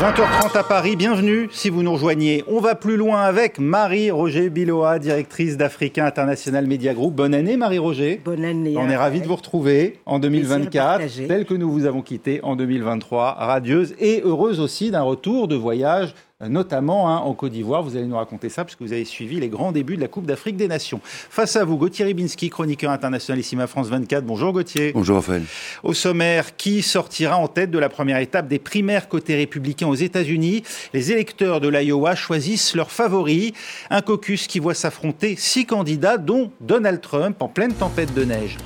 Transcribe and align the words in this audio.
20h30 0.00 0.56
à 0.56 0.62
Paris, 0.62 0.96
bienvenue 0.96 1.50
si 1.52 1.68
vous 1.68 1.82
nous 1.82 1.92
rejoignez. 1.92 2.42
On 2.48 2.58
va 2.58 2.74
plus 2.74 2.96
loin 2.96 3.20
avec 3.20 3.58
Marie-Roger 3.58 4.48
Biloa, 4.48 4.98
directrice 4.98 5.58
d'Africa 5.58 6.06
International 6.06 6.66
Media 6.66 6.94
Group. 6.94 7.14
Bonne 7.14 7.34
année 7.34 7.58
Marie-Roger. 7.58 8.18
Bonne 8.24 8.46
année. 8.46 8.76
On 8.78 8.88
est 8.88 8.96
ravis 8.96 9.20
de 9.20 9.26
vous 9.26 9.36
retrouver 9.36 9.98
en 10.06 10.18
2024, 10.18 11.26
tel 11.28 11.44
que 11.44 11.52
nous 11.52 11.70
vous 11.70 11.84
avons 11.84 12.00
quitté 12.00 12.40
en 12.42 12.56
2023, 12.56 13.32
radieuse 13.40 13.94
et 13.98 14.22
heureuse 14.24 14.58
aussi 14.58 14.90
d'un 14.90 15.02
retour 15.02 15.48
de 15.48 15.56
voyage 15.56 16.14
notamment 16.48 17.08
hein, 17.08 17.18
en 17.18 17.34
Côte 17.34 17.52
d'Ivoire. 17.52 17.82
Vous 17.82 17.96
allez 17.96 18.06
nous 18.06 18.16
raconter 18.16 18.48
ça 18.48 18.64
parce 18.64 18.76
que 18.76 18.84
vous 18.84 18.92
avez 18.92 19.04
suivi 19.04 19.40
les 19.40 19.48
grands 19.48 19.72
débuts 19.72 19.96
de 19.96 20.00
la 20.00 20.08
Coupe 20.08 20.26
d'Afrique 20.26 20.56
des 20.56 20.68
Nations. 20.68 21.00
Face 21.04 21.56
à 21.56 21.64
vous, 21.64 21.76
Gauthier 21.76 22.04
Ribinski, 22.06 22.50
chroniqueur 22.50 22.90
international 22.90 23.40
ici 23.40 23.56
à 23.60 23.66
France 23.66 23.88
24. 23.88 24.24
Bonjour 24.24 24.52
Gauthier. 24.52 24.92
Bonjour 24.92 25.16
Raphaël. 25.16 25.42
Au 25.82 25.92
sommaire, 25.92 26.56
qui 26.56 26.82
sortira 26.82 27.36
en 27.36 27.48
tête 27.48 27.70
de 27.70 27.78
la 27.78 27.88
première 27.88 28.18
étape 28.18 28.48
des 28.48 28.58
primaires 28.58 29.08
côté 29.08 29.36
républicain 29.36 29.86
aux 29.86 29.94
États-Unis? 29.94 30.62
Les 30.94 31.12
électeurs 31.12 31.60
de 31.60 31.68
l'Iowa 31.68 32.14
choisissent 32.14 32.74
leurs 32.74 32.90
favoris. 32.90 33.52
Un 33.90 34.00
caucus 34.00 34.46
qui 34.46 34.58
voit 34.58 34.74
s'affronter 34.74 35.36
six 35.36 35.66
candidats, 35.66 36.16
dont 36.16 36.50
Donald 36.60 37.00
Trump 37.00 37.40
en 37.42 37.48
pleine 37.48 37.74
tempête 37.74 38.14
de 38.14 38.24
neige. 38.24 38.56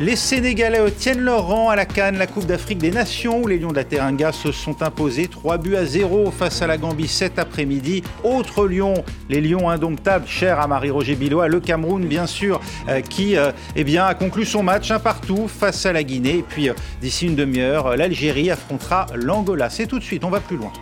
Les 0.00 0.16
Sénégalais 0.16 0.90
tiennent 0.90 1.20
leur 1.20 1.46
rang 1.46 1.68
à 1.68 1.76
la 1.76 1.84
Cannes, 1.84 2.16
la 2.16 2.26
Coupe 2.26 2.46
d'Afrique 2.46 2.78
des 2.78 2.90
Nations, 2.90 3.42
où 3.42 3.46
les 3.46 3.58
Lions 3.58 3.70
de 3.70 3.76
la 3.76 3.84
Teranga 3.84 4.32
se 4.32 4.50
sont 4.50 4.82
imposés 4.82 5.28
3 5.28 5.58
buts 5.58 5.76
à 5.76 5.84
0 5.84 6.30
face 6.30 6.62
à 6.62 6.66
la 6.66 6.78
Gambie 6.78 7.08
cet 7.08 7.38
après-midi. 7.38 8.02
Autre 8.24 8.66
Lion, 8.66 8.94
les 9.28 9.40
Lions 9.40 9.68
indomptables, 9.68 10.26
chers 10.26 10.58
à 10.60 10.66
Marie-Roger 10.66 11.14
Billois, 11.14 11.46
le 11.46 11.60
Cameroun 11.60 12.06
bien 12.06 12.26
sûr, 12.26 12.60
euh, 12.88 13.00
qui 13.00 13.36
euh, 13.36 13.52
eh 13.76 13.98
a 13.98 14.14
conclu 14.14 14.46
son 14.46 14.62
match 14.62 14.90
un 14.90 14.98
partout 14.98 15.46
face 15.46 15.84
à 15.84 15.92
la 15.92 16.02
Guinée. 16.02 16.38
Et 16.38 16.44
puis 16.48 16.70
euh, 16.70 16.74
d'ici 17.00 17.26
une 17.26 17.36
demi-heure, 17.36 17.96
l'Algérie 17.96 18.50
affrontera 18.50 19.06
l'Angola. 19.14 19.68
C'est 19.68 19.86
tout 19.86 19.98
de 19.98 20.04
suite, 20.04 20.24
on 20.24 20.30
va 20.30 20.40
plus 20.40 20.56
loin. 20.56 20.72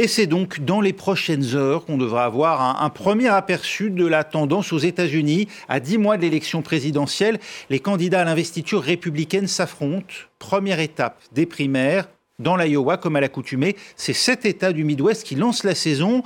Et 0.00 0.06
c'est 0.06 0.28
donc 0.28 0.60
dans 0.60 0.80
les 0.80 0.92
prochaines 0.92 1.56
heures 1.56 1.84
qu'on 1.84 1.98
devra 1.98 2.24
avoir 2.24 2.80
un, 2.84 2.88
premier 2.88 3.26
aperçu 3.26 3.90
de 3.90 4.06
la 4.06 4.22
tendance 4.22 4.72
aux 4.72 4.78
États-Unis. 4.78 5.48
À 5.68 5.80
dix 5.80 5.98
mois 5.98 6.16
de 6.16 6.22
l'élection 6.22 6.62
présidentielle, 6.62 7.40
les 7.68 7.80
candidats 7.80 8.20
à 8.20 8.24
l'investiture 8.24 8.80
républicaine 8.80 9.48
s'affrontent. 9.48 10.14
Première 10.38 10.78
étape 10.78 11.20
des 11.32 11.46
primaires, 11.46 12.08
dans 12.38 12.54
l'Iowa, 12.54 12.96
comme 12.96 13.16
à 13.16 13.20
l'accoutumée. 13.20 13.74
C'est 13.96 14.12
sept 14.12 14.44
États 14.44 14.72
du 14.72 14.84
Midwest 14.84 15.24
qui 15.24 15.34
lancent 15.34 15.64
la 15.64 15.74
saison 15.74 16.22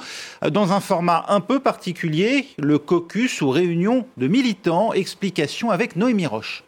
dans 0.51 0.75
un 0.75 0.81
format 0.81 1.25
un 1.29 1.41
peu 1.41 1.59
particulier, 1.59 2.49
le 2.59 2.77
caucus 2.77 3.41
ou 3.41 3.49
réunion 3.49 4.05
de 4.19 4.29
militants. 4.29 4.93
Explication 4.93 5.71
avec 5.71 5.97
Noémie 5.97 6.27
Roche. 6.27 6.63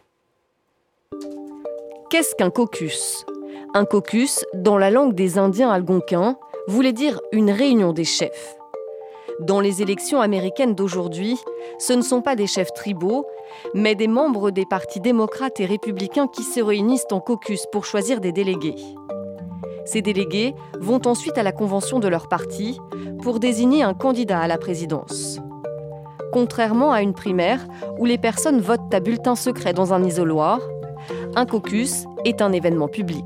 Qu'est-ce 2.09 2.33
qu'un 2.33 2.49
caucus? 2.49 3.27
Un 3.75 3.85
caucus, 3.85 4.43
dans 4.55 4.79
la 4.79 4.89
langue 4.89 5.13
des 5.13 5.37
Indiens 5.37 5.69
algonquins, 5.69 6.37
voulait 6.67 6.93
dire 6.93 7.19
une 7.31 7.51
réunion 7.51 7.93
des 7.93 8.03
chefs. 8.03 8.55
Dans 9.41 9.59
les 9.59 9.81
élections 9.81 10.21
américaines 10.21 10.75
d'aujourd'hui, 10.75 11.37
ce 11.77 11.93
ne 11.93 12.01
sont 12.01 12.21
pas 12.21 12.35
des 12.35 12.47
chefs 12.47 12.73
tribaux, 12.73 13.25
mais 13.73 13.93
des 13.93 14.07
membres 14.07 14.49
des 14.49 14.65
partis 14.65 15.01
démocrates 15.01 15.59
et 15.59 15.65
républicains 15.65 16.27
qui 16.27 16.43
se 16.43 16.61
réunissent 16.61 17.07
en 17.11 17.19
caucus 17.19 17.65
pour 17.71 17.85
choisir 17.85 18.21
des 18.21 18.31
délégués. 18.31 18.75
Ces 19.85 20.01
délégués 20.01 20.55
vont 20.79 21.01
ensuite 21.05 21.37
à 21.37 21.43
la 21.43 21.51
convention 21.51 21.99
de 21.99 22.07
leur 22.07 22.27
parti 22.27 22.79
pour 23.21 23.39
désigner 23.39 23.83
un 23.83 23.93
candidat 23.93 24.39
à 24.39 24.47
la 24.47 24.57
présidence. 24.57 25.39
Contrairement 26.31 26.91
à 26.91 27.01
une 27.01 27.13
primaire 27.13 27.65
où 27.99 28.05
les 28.05 28.17
personnes 28.17 28.61
votent 28.61 28.93
à 28.93 28.99
bulletin 28.99 29.35
secret 29.35 29.73
dans 29.73 29.93
un 29.93 30.03
isoloir, 30.03 30.59
un 31.35 31.45
caucus 31.45 32.05
est 32.23 32.41
un 32.41 32.51
événement 32.51 32.87
public. 32.87 33.25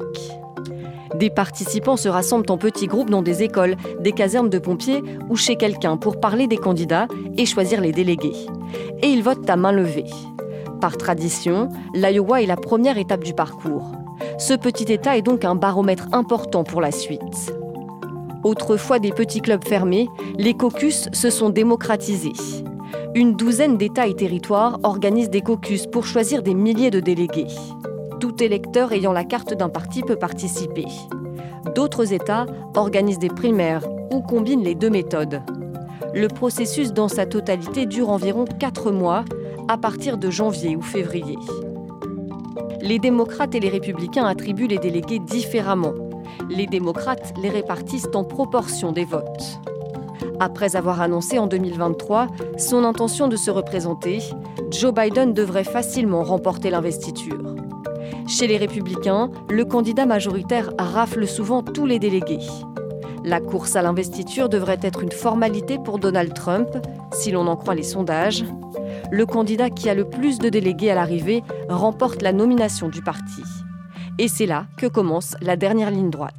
Des 1.20 1.30
participants 1.30 1.98
se 1.98 2.08
rassemblent 2.08 2.50
en 2.50 2.58
petits 2.58 2.88
groupes 2.88 3.10
dans 3.10 3.22
des 3.22 3.44
écoles, 3.44 3.76
des 4.00 4.14
casernes 4.14 4.50
de 4.50 4.58
pompiers 4.58 5.04
ou 5.30 5.36
chez 5.36 5.58
quelqu'un 5.58 5.98
pour 5.98 6.22
parler 6.22 6.48
des 6.48 6.56
candidats 6.56 7.10
et 7.38 7.46
choisir 7.46 7.82
les 7.82 7.92
délégués. 7.92 8.46
Et 9.04 9.08
ils 9.08 9.22
votent 9.22 9.50
à 9.50 9.58
main 9.58 9.74
levée. 9.74 10.06
Par 10.80 10.96
tradition, 10.96 11.68
l'Iowa 11.94 12.42
est 12.42 12.46
la 12.46 12.56
première 12.56 12.98
étape 12.98 13.26
du 13.26 13.34
parcours. 13.34 13.92
Ce 14.38 14.54
petit 14.54 14.94
État 14.94 15.18
est 15.18 15.22
donc 15.22 15.44
un 15.44 15.56
baromètre 15.56 16.08
important 16.14 16.64
pour 16.64 16.80
la 16.80 16.92
suite. 16.92 17.54
Autrefois 18.46 19.00
des 19.00 19.12
petits 19.12 19.42
clubs 19.42 19.68
fermés, 19.68 20.08
les 20.38 20.54
caucus 20.54 21.10
se 21.12 21.30
sont 21.30 21.50
démocratisés. 21.50 22.32
Une 23.14 23.36
douzaine 23.36 23.76
d'États 23.76 24.08
et 24.08 24.16
territoires 24.16 24.80
organisent 24.84 25.30
des 25.30 25.42
caucus 25.42 25.86
pour 25.86 26.06
choisir 26.06 26.44
des 26.44 26.54
milliers 26.54 26.92
de 26.92 27.02
délégués. 27.02 27.48
Tout 28.20 28.44
électeur 28.44 28.92
ayant 28.92 29.14
la 29.14 29.24
carte 29.24 29.54
d'un 29.54 29.70
parti 29.70 30.02
peut 30.02 30.18
participer. 30.18 30.86
D'autres 31.74 32.12
États 32.12 32.48
organisent 32.76 33.20
des 33.20 33.30
primaires 33.30 33.88
ou 34.12 34.22
combinent 34.22 34.64
les 34.64 34.76
deux 34.76 34.90
méthodes. 34.90 35.42
Le 36.14 36.28
processus 36.28 36.92
dans 36.92 37.08
sa 37.08 37.26
totalité 37.26 37.86
dure 37.86 38.10
environ 38.10 38.44
4 38.44 38.92
mois 38.92 39.24
à 39.70 39.78
partir 39.78 40.18
de 40.18 40.30
janvier 40.30 40.76
ou 40.76 40.82
février. 40.82 41.38
Les 42.82 43.00
démocrates 43.00 43.56
et 43.56 43.60
les 43.62 43.70
républicains 43.70 44.26
attribuent 44.26 44.68
les 44.68 44.80
délégués 44.80 45.20
différemment. 45.20 45.94
Les 46.50 46.66
démocrates 46.66 47.34
les 47.42 47.50
répartissent 47.50 48.10
en 48.14 48.26
proportion 48.26 48.92
des 48.92 49.06
votes. 49.06 49.62
Après 50.42 50.76
avoir 50.76 51.00
annoncé 51.00 51.40
en 51.40 51.48
2023 51.48 52.28
son 52.58 52.84
intention 52.84 53.30
de 53.30 53.38
se 53.38 53.52
représenter, 53.52 54.20
Joe 54.72 54.94
Biden 54.94 55.34
devrait 55.34 55.64
facilement 55.64 56.24
remporter 56.24 56.70
l'investiture. 56.70 57.56
Chez 58.30 58.46
les 58.46 58.58
républicains, 58.58 59.32
le 59.50 59.66
candidat 59.66 60.06
majoritaire 60.06 60.72
rafle 60.78 61.28
souvent 61.28 61.64
tous 61.64 61.88
les 61.88 61.98
délégués. 61.98 62.46
La 63.26 63.40
course 63.40 63.76
à 63.76 63.82
l'investiture 63.82 64.50
devrait 64.50 64.78
être 64.84 65.02
une 65.02 65.12
formalité 65.12 65.80
pour 65.84 65.98
Donald 65.98 66.32
Trump, 66.36 66.70
si 67.12 67.32
l'on 67.32 67.48
en 67.48 67.56
croit 67.56 67.74
les 67.74 67.82
sondages. 67.82 68.46
Le 69.10 69.26
candidat 69.26 69.72
qui 69.72 69.90
a 69.90 69.96
le 69.96 70.08
plus 70.08 70.38
de 70.38 70.50
délégués 70.50 70.92
à 70.92 70.96
l'arrivée 70.96 71.42
remporte 71.70 72.22
la 72.22 72.32
nomination 72.32 72.88
du 72.88 73.02
parti. 73.02 73.42
Et 74.20 74.28
c'est 74.28 74.46
là 74.46 74.68
que 74.78 74.86
commence 74.86 75.36
la 75.42 75.56
dernière 75.56 75.90
ligne 75.90 76.12
droite. 76.12 76.34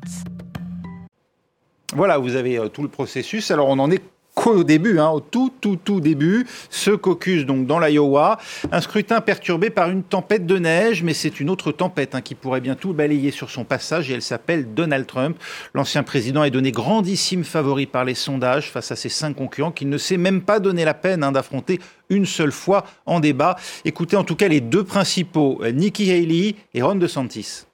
Voilà, 1.96 2.18
vous 2.18 2.36
avez 2.36 2.56
euh, 2.56 2.68
tout 2.68 2.82
le 2.82 2.88
processus. 2.88 3.50
Alors 3.50 3.68
on 3.68 3.80
en 3.80 3.90
est 3.90 4.02
qu'au 4.34 4.64
début, 4.64 4.98
hein, 4.98 5.10
au 5.10 5.20
tout, 5.20 5.52
tout, 5.60 5.76
tout 5.76 6.00
début, 6.00 6.46
ce 6.70 6.90
caucus 6.90 7.44
donc 7.46 7.66
dans 7.66 7.78
l'Iowa. 7.78 8.38
Un 8.72 8.80
scrutin 8.80 9.20
perturbé 9.20 9.70
par 9.70 9.90
une 9.90 10.02
tempête 10.02 10.46
de 10.46 10.58
neige, 10.58 11.02
mais 11.02 11.14
c'est 11.14 11.40
une 11.40 11.50
autre 11.50 11.72
tempête 11.72 12.14
hein, 12.14 12.20
qui 12.20 12.34
pourrait 12.34 12.60
bien 12.60 12.74
tout 12.74 12.92
balayer 12.92 13.30
sur 13.30 13.50
son 13.50 13.64
passage 13.64 14.10
et 14.10 14.14
elle 14.14 14.22
s'appelle 14.22 14.74
Donald 14.74 15.06
Trump. 15.06 15.36
L'ancien 15.74 16.02
président 16.02 16.44
est 16.44 16.50
donné 16.50 16.72
grandissime 16.72 17.44
favori 17.44 17.86
par 17.86 18.04
les 18.04 18.14
sondages 18.14 18.70
face 18.70 18.92
à 18.92 18.96
ses 18.96 19.08
cinq 19.08 19.34
concurrents 19.34 19.72
qu'il 19.72 19.88
ne 19.88 19.98
s'est 19.98 20.16
même 20.16 20.42
pas 20.42 20.60
donné 20.60 20.84
la 20.84 20.94
peine 20.94 21.22
hein, 21.22 21.32
d'affronter 21.32 21.80
une 22.08 22.26
seule 22.26 22.52
fois 22.52 22.84
en 23.06 23.20
débat. 23.20 23.56
Écoutez 23.84 24.16
en 24.16 24.24
tout 24.24 24.36
cas 24.36 24.48
les 24.48 24.60
deux 24.60 24.84
principaux, 24.84 25.60
Nikki 25.72 26.10
Haley 26.10 26.54
et 26.74 26.82
Ron 26.82 26.96
DeSantis. 26.96 27.69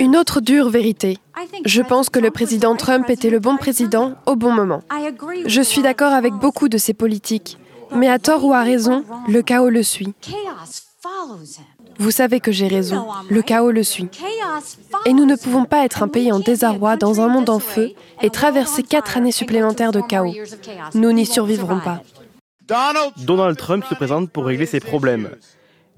Une 0.00 0.16
autre 0.16 0.40
dure 0.40 0.68
vérité. 0.70 1.18
Je 1.64 1.82
pense 1.82 2.08
que 2.08 2.18
le 2.18 2.30
président 2.30 2.76
Trump 2.76 3.08
était 3.10 3.30
le 3.30 3.38
bon 3.38 3.56
président 3.56 4.14
au 4.26 4.36
bon 4.36 4.52
moment. 4.52 4.82
Je 5.46 5.60
suis 5.60 5.82
d'accord 5.82 6.12
avec 6.12 6.32
beaucoup 6.34 6.68
de 6.68 6.78
ses 6.78 6.94
politiques, 6.94 7.58
mais 7.94 8.08
à 8.08 8.18
tort 8.18 8.44
ou 8.44 8.52
à 8.52 8.62
raison, 8.62 9.04
le 9.28 9.42
chaos 9.42 9.70
le 9.70 9.82
suit. 9.82 10.14
Vous 11.98 12.10
savez 12.10 12.40
que 12.40 12.52
j'ai 12.52 12.68
raison, 12.68 13.06
le 13.30 13.42
chaos 13.42 13.70
le 13.70 13.82
suit. 13.82 14.08
Et 15.04 15.12
nous 15.12 15.24
ne 15.24 15.36
pouvons 15.36 15.64
pas 15.64 15.84
être 15.84 16.02
un 16.02 16.08
pays 16.08 16.32
en 16.32 16.40
désarroi 16.40 16.96
dans 16.96 17.20
un 17.20 17.28
monde 17.28 17.48
en 17.48 17.58
feu 17.58 17.92
et 18.22 18.30
traverser 18.30 18.82
quatre 18.82 19.16
années 19.16 19.32
supplémentaires 19.32 19.92
de 19.92 20.00
chaos. 20.00 20.34
Nous 20.94 21.12
n'y 21.12 21.26
survivrons 21.26 21.80
pas. 21.80 22.02
Donald 23.18 23.56
Trump 23.56 23.84
se 23.88 23.94
présente 23.94 24.30
pour 24.30 24.46
régler 24.46 24.66
ses 24.66 24.80
problèmes. 24.80 25.30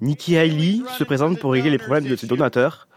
Nikki 0.01 0.37
Haley 0.37 0.81
se 0.97 1.05
présente 1.05 1.39
pour 1.39 1.53
régler 1.53 1.71
les 1.71 1.79
problèmes 1.79 2.05
de 2.05 2.15
ses 2.15 2.27
donateurs. 2.27 2.88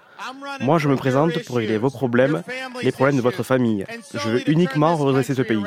Moi, 0.62 0.78
je 0.78 0.88
me 0.88 0.96
présente 0.96 1.44
pour 1.46 1.58
régler 1.58 1.78
vos 1.78 1.90
problèmes, 1.90 2.44
les 2.82 2.92
problèmes 2.92 3.18
de 3.18 3.22
votre 3.22 3.44
famille. 3.44 3.86
Je 4.14 4.30
veux 4.30 4.50
uniquement 4.50 4.96
redresser 4.96 5.36
ce 5.36 5.42
pays. 5.42 5.64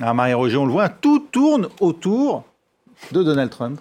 Ah, 0.00 0.12
Marie-Roger, 0.12 0.56
on 0.56 0.66
le 0.66 0.72
voit, 0.72 0.88
tout 0.88 1.28
tourne 1.30 1.68
autour 1.80 2.44
de 3.12 3.22
Donald 3.22 3.50
Trump. 3.50 3.80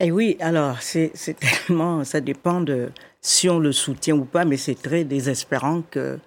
Eh 0.00 0.12
oui, 0.12 0.36
alors 0.40 0.80
c'est 0.80 1.12
tellement, 1.38 2.04
ça 2.04 2.20
dépend 2.20 2.60
de 2.60 2.90
si 3.20 3.48
on 3.48 3.58
le 3.58 3.72
soutient 3.72 4.14
ou 4.14 4.24
pas, 4.24 4.44
mais 4.44 4.56
c'est 4.56 4.80
très 4.80 5.04
désespérant 5.04 5.82
que 5.90 6.18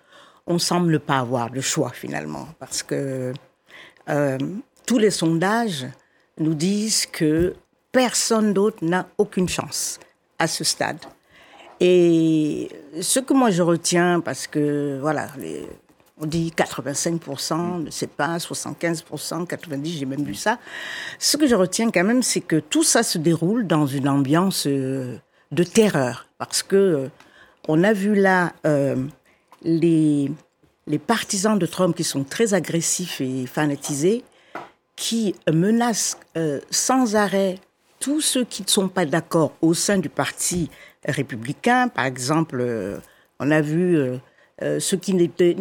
on 0.48 0.58
semble 0.60 1.00
pas 1.00 1.20
avoir 1.20 1.50
le 1.50 1.62
choix 1.62 1.92
finalement, 1.92 2.48
parce 2.60 2.84
que 2.84 3.32
euh, 4.10 4.38
tous 4.86 4.98
les 4.98 5.12
sondages 5.12 5.86
nous 6.40 6.56
disent 6.56 7.06
que 7.06 7.54
personne 7.92 8.54
d'autre 8.54 8.84
n'a 8.84 9.08
aucune 9.18 9.48
chance 9.48 10.00
à 10.40 10.48
ce 10.48 10.64
stade. 10.64 11.00
Et 11.84 12.70
ce 13.02 13.20
que 13.20 13.34
moi 13.34 13.50
je 13.50 13.64
retiens, 13.64 14.22
parce 14.22 14.46
que 14.46 15.00
voilà, 15.02 15.28
On 16.24 16.28
dit 16.28 16.54
85%, 16.56 17.86
ne 17.86 17.90
sais 17.90 18.06
pas, 18.06 18.38
75%, 18.38 19.48
90%, 19.48 19.86
j'ai 19.86 20.06
même 20.06 20.24
vu 20.24 20.36
ça. 20.36 20.60
Ce 21.18 21.36
que 21.36 21.48
je 21.48 21.56
retiens 21.56 21.90
quand 21.90 22.04
même, 22.04 22.22
c'est 22.22 22.42
que 22.42 22.58
tout 22.58 22.84
ça 22.84 23.02
se 23.02 23.18
déroule 23.18 23.66
dans 23.66 23.88
une 23.88 24.08
ambiance 24.08 24.68
euh, 24.68 25.18
de 25.52 25.64
terreur. 25.64 26.28
Parce 26.38 26.62
que 26.62 26.76
euh, 26.76 27.08
on 27.68 27.84
a 27.84 27.94
vu 27.94 28.14
là 28.14 28.54
euh, 28.68 29.04
les, 29.64 30.32
les 30.86 31.00
partisans 31.00 31.58
de 31.58 31.66
Trump 31.66 31.96
qui 31.96 32.04
sont 32.04 32.24
très 32.24 32.54
agressifs 32.54 33.20
et 33.20 33.48
fanatisés, 33.48 34.24
qui 34.96 35.34
menacent 35.52 36.20
sans 36.70 37.16
arrêt 37.16 37.58
tous 38.00 38.22
ceux 38.22 38.44
qui 38.44 38.62
ne 38.62 38.68
sont 38.68 38.90
pas 38.90 39.06
d'accord 39.06 39.54
au 39.62 39.74
sein 39.74 39.98
du 39.98 40.10
parti 40.10 40.70
républicain. 41.06 41.88
Par 41.88 42.06
exemple, 42.06 42.64
on 43.40 43.52
a 43.52 43.62
vu 43.62 43.98
euh, 44.64 44.80
ceux 44.80 44.98
qui 44.98 45.16
n'étaient, 45.16 45.56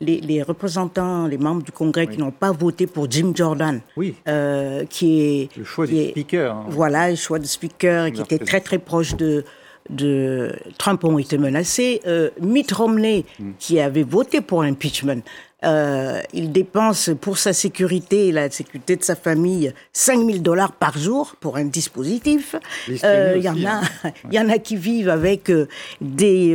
les, 0.00 0.20
les, 0.20 0.42
représentants, 0.42 1.26
les 1.28 1.38
membres 1.38 1.62
du 1.62 1.70
Congrès 1.70 2.08
qui 2.08 2.18
n'ont 2.18 2.32
pas 2.32 2.50
voté 2.50 2.88
pour 2.88 3.08
Jim 3.08 3.32
Jordan, 3.34 3.80
oui. 3.96 4.16
euh, 4.26 4.84
qui 4.86 5.22
est 5.22 5.56
le 5.56 5.64
choix 5.64 5.86
du 5.86 6.08
speaker. 6.08 6.52
Hein. 6.52 6.66
Voilà, 6.68 7.10
le 7.10 7.16
choix 7.16 7.38
du 7.38 7.46
speaker, 7.46 8.10
qui 8.10 8.20
était 8.20 8.38
très 8.38 8.60
très 8.60 8.78
proche 8.78 9.14
de 9.16 9.44
de 9.90 10.54
Trump 10.78 11.02
ont 11.04 11.18
été 11.18 11.38
menacés. 11.38 12.00
Euh, 12.06 12.30
Mitt 12.40 12.70
Romney, 12.70 13.24
hmm. 13.40 13.50
qui 13.58 13.80
avait 13.80 14.04
voté 14.04 14.40
pour 14.40 14.62
l'impeachment, 14.62 15.22
euh, 15.64 16.20
il 16.32 16.52
dépense 16.52 17.10
pour 17.20 17.38
sa 17.38 17.52
sécurité 17.52 18.28
et 18.28 18.32
la 18.32 18.50
sécurité 18.50 18.96
de 18.96 19.04
sa 19.04 19.16
famille 19.16 19.72
5 19.92 20.18
000 20.18 20.38
dollars 20.38 20.72
par 20.72 20.98
jour 20.98 21.36
pour 21.40 21.56
un 21.56 21.64
dispositif. 21.64 22.56
Euh, 23.04 23.34
il 23.36 23.42
y 23.42 23.48
en 23.48 23.64
a, 23.64 23.80
hein. 23.80 23.82
il 24.30 24.34
y 24.34 24.40
en 24.40 24.48
a 24.48 24.58
qui 24.58 24.76
vivent 24.76 25.08
avec 25.08 25.50
euh, 25.50 25.68
des 26.00 26.54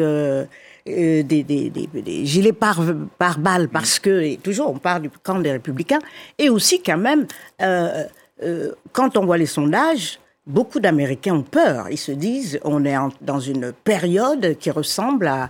euh, 0.90 1.22
des, 1.24 1.44
des, 1.44 1.70
des, 1.70 2.26
gilets 2.26 2.54
par, 2.54 2.80
par 3.18 3.40
balle 3.40 3.68
parce 3.68 4.00
que, 4.00 4.22
et 4.22 4.38
toujours 4.38 4.70
on 4.70 4.78
parle 4.78 5.02
du 5.02 5.10
camp 5.10 5.40
des 5.40 5.52
républicains, 5.52 6.00
et 6.38 6.50
aussi 6.50 6.82
quand 6.82 6.98
même, 6.98 7.28
euh, 7.62 8.06
euh, 8.44 8.72
quand 8.94 9.18
on 9.18 9.26
voit 9.26 9.38
les 9.38 9.48
sondages, 9.48 10.20
beaucoup 10.46 10.80
d'Américains 10.80 11.36
ont 11.36 11.44
peur. 11.44 11.88
Ils 11.90 11.98
se 11.98 12.14
disent, 12.14 12.60
on 12.64 12.86
est 12.86 12.96
dans 13.20 13.40
une 13.40 13.74
période 13.84 14.58
qui 14.60 14.72
ressemble 14.72 15.28
à, 15.28 15.50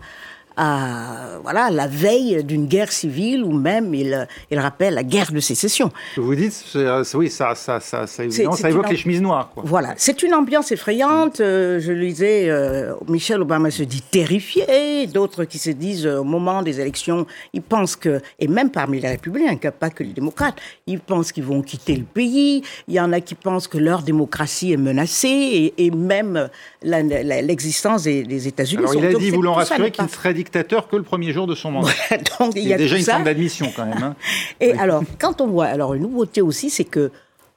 à 0.58 1.40
voilà 1.44 1.70
la 1.70 1.88
veille 1.88 2.44
d'une 2.44 2.66
guerre 2.66 2.92
civile 2.92 3.44
ou 3.44 3.54
même 3.54 3.94
il, 3.94 4.28
il 4.52 4.60
rappelle 4.60 4.96
la 4.96 5.04
guerre 5.04 5.32
de 5.32 5.40
sécession. 5.40 5.92
Vous 6.18 6.36
dites, 6.36 6.66
oui, 7.14 7.30
ça, 7.30 7.56
ça, 7.56 7.80
ça, 7.80 8.08
ça, 8.08 8.24
évoque 8.24 8.90
les 8.90 8.98
chemises 8.98 9.22
noires. 9.22 9.52
Quoi. 9.54 9.64
Voilà, 9.66 9.94
c'est 9.98 10.24
une 10.24 10.34
ambiance 10.34 10.72
effrayante. 10.72 11.40
Euh, 11.40 11.80
je 11.80 11.92
lisais, 11.92 12.50
euh, 12.50 12.94
Michel 13.08 13.42
Obama 13.42 13.72
se 13.72 13.84
dit 13.84 14.02
terrifié, 14.02 15.08
d'autres 15.08 15.46
qui 15.46 15.58
se 15.58 15.70
disent 15.70 16.06
euh, 16.06 16.20
au 16.20 16.24
moment 16.24 16.62
des 16.62 16.80
élections, 16.80 17.26
ils 17.54 17.62
pensent 17.62 17.96
que, 17.96 18.20
et 18.40 18.48
même 18.48 18.70
parmi 18.70 19.00
les 19.00 19.10
républicains, 19.10 19.58
pas 19.72 19.90
que 19.90 20.04
les 20.04 20.14
démocrates, 20.14 20.58
ils 20.88 21.00
pensent 21.00 21.32
qu'ils 21.32 21.44
vont 21.44 21.62
quitter 21.62 21.96
le 21.96 22.04
pays. 22.04 22.64
Il 22.88 22.94
y 22.94 23.00
en 23.00 23.14
a 23.14 23.22
qui 23.22 23.36
pensent 23.36 23.68
que 23.68 23.78
leur 23.78 24.02
démocratie 24.02 24.74
est 24.74 24.78
menacée 24.78 25.28
et, 25.28 25.86
et 25.86 25.92
même 25.92 26.50
l'existence 26.82 28.04
des, 28.04 28.24
des 28.24 28.48
États-Unis. 28.48 28.84
Alors 28.84 28.96
il 28.96 29.06
a 29.06 29.14
dit, 29.14 29.32
voulant 29.32 29.54
rassurer, 29.54 29.92
qu'il 29.92 30.10
serait 30.10 30.34
dictateur 30.48 30.88
que 30.88 30.96
le 30.96 31.04
premier 31.04 31.34
jour 31.34 31.46
de 31.46 31.56
son 31.56 31.72
mandat. 31.72 31.92
donc 32.40 32.54
il 32.56 32.68
y 32.68 32.74
a 32.74 32.78
déjà 32.78 32.98
une 32.98 33.04
forme 33.04 33.24
d'admission 33.24 33.68
quand 33.76 33.86
même. 33.86 34.02
Hein. 34.02 34.16
Et 34.62 34.72
alors, 34.74 35.04
quand 35.20 35.42
on 35.42 35.48
voit, 35.48 35.66
alors 35.66 35.94
une 35.94 36.04
nouveauté 36.04 36.42
aussi, 36.42 36.70
c'est 36.70 36.86
que 36.86 37.12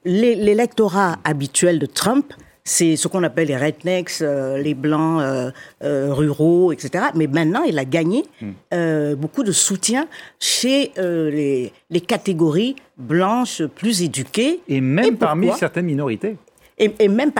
l'électorat 0.04 1.18
habituel 1.24 1.78
de 1.78 1.86
Trump, 1.86 2.32
c'est 2.64 2.96
ce 2.96 3.08
qu'on 3.08 3.22
appelle 3.22 3.48
les 3.48 3.56
rednecks, 3.56 4.20
euh, 4.20 4.58
les 4.58 4.74
blancs 4.74 5.20
euh, 5.22 5.50
euh, 5.82 6.12
ruraux, 6.12 6.72
etc. 6.72 7.04
Mais 7.14 7.26
maintenant, 7.26 7.62
il 7.62 7.78
a 7.78 7.84
gagné 7.84 8.24
hmm. 8.40 9.14
beaucoup 9.14 9.44
de 9.44 9.52
soutien 9.52 10.06
chez 10.38 10.92
les, 10.96 11.72
les, 11.90 12.00
catégories 12.00 12.76
blanches 12.98 13.62
plus 13.64 14.02
éduquées. 14.02 14.60
Et 14.68 14.80
même 14.80 15.16
parmi 15.16 15.50
certaines 15.52 15.86
minorités 15.86 16.36
et, 16.80 17.08
même 17.08 17.32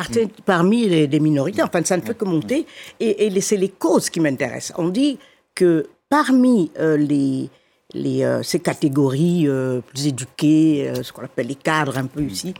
parmi 0.44 0.88
les, 0.88 1.20
minorités. 1.20 1.62
Enfin, 1.62 1.82
ça 1.84 1.96
ne 1.96 2.02
fait 2.02 2.16
que 2.16 2.24
monter. 2.24 2.66
Et, 3.00 3.26
et 3.26 3.40
c'est 3.40 3.56
les 3.56 3.70
causes 3.70 4.10
qui 4.10 4.20
m'intéressent. 4.20 4.74
On 4.78 4.88
dit 4.88 5.18
que 5.60 5.86
parmi 6.08 6.70
euh, 6.78 6.96
les, 6.96 7.50
les, 7.92 8.24
euh, 8.24 8.42
ces 8.42 8.60
catégories 8.60 9.46
euh, 9.46 9.82
plus 9.82 10.06
éduquées, 10.06 10.90
ce 11.02 11.12
qu'on 11.12 11.22
appelle 11.22 11.48
les 11.48 11.54
cadres 11.54 11.98
un 11.98 12.06
peu 12.06 12.22
ici, 12.22 12.54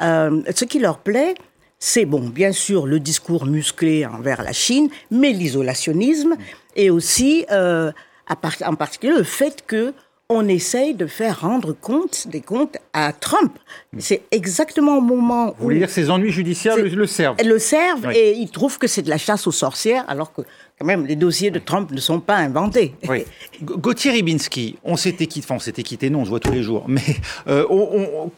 ce 0.00 0.64
qui 0.64 0.80
leur 0.80 0.98
plaît, 0.98 1.34
c'est 1.78 2.06
bon, 2.06 2.28
bien 2.28 2.50
sûr, 2.50 2.88
le 2.88 2.98
discours 2.98 3.46
musclé 3.46 4.04
envers 4.04 4.42
la 4.42 4.52
Chine, 4.52 4.90
mais 5.12 5.30
l'isolationnisme 5.30 6.36
et 6.74 6.90
aussi, 6.90 7.46
en 7.50 8.74
particulier, 8.74 9.14
le 9.16 9.22
fait 9.22 9.64
que 9.64 9.94
on 10.30 10.46
essaye 10.46 10.94
de 10.94 11.06
faire 11.06 11.40
rendre 11.40 11.72
compte 11.72 12.28
des 12.28 12.40
comptes 12.40 12.76
à 12.92 13.12
Trump. 13.12 13.58
C'est 13.98 14.22
exactement 14.30 14.98
au 14.98 15.00
moment 15.00 15.48
où... 15.48 15.54
Vous 15.58 15.64
voulez 15.64 15.78
dire 15.78 15.90
ces 15.90 16.08
ennuis 16.08 16.30
judiciaires 16.30 16.76
le, 16.76 17.06
servent. 17.06 17.36
Le 17.44 17.58
servent 17.58 18.12
et 18.12 18.34
ils 18.34 18.48
trouvent 18.48 18.78
que 18.78 18.86
c'est 18.86 19.02
de 19.02 19.10
la 19.10 19.18
chasse 19.18 19.48
aux 19.48 19.52
sorcières, 19.52 20.04
alors 20.06 20.32
que 20.32 20.42
quand 20.80 20.86
même, 20.86 21.04
les 21.04 21.16
dossiers 21.16 21.50
de 21.50 21.58
Trump 21.58 21.90
ne 21.90 22.00
sont 22.00 22.20
pas 22.20 22.36
inventés. 22.36 22.94
Oui. 23.06 23.24
Gauthier 23.62 24.12
Ribinski, 24.12 24.78
on 24.82 24.96
s'était 24.96 25.26
quitté, 25.26 25.44
enfin 25.44 25.56
on 25.56 25.58
s'était 25.58 25.82
quitté, 25.82 26.08
non, 26.08 26.20
on 26.20 26.24
se 26.24 26.30
voit 26.30 26.40
tous 26.40 26.52
les 26.52 26.62
jours, 26.62 26.86
mais 26.88 27.02
euh, 27.48 27.66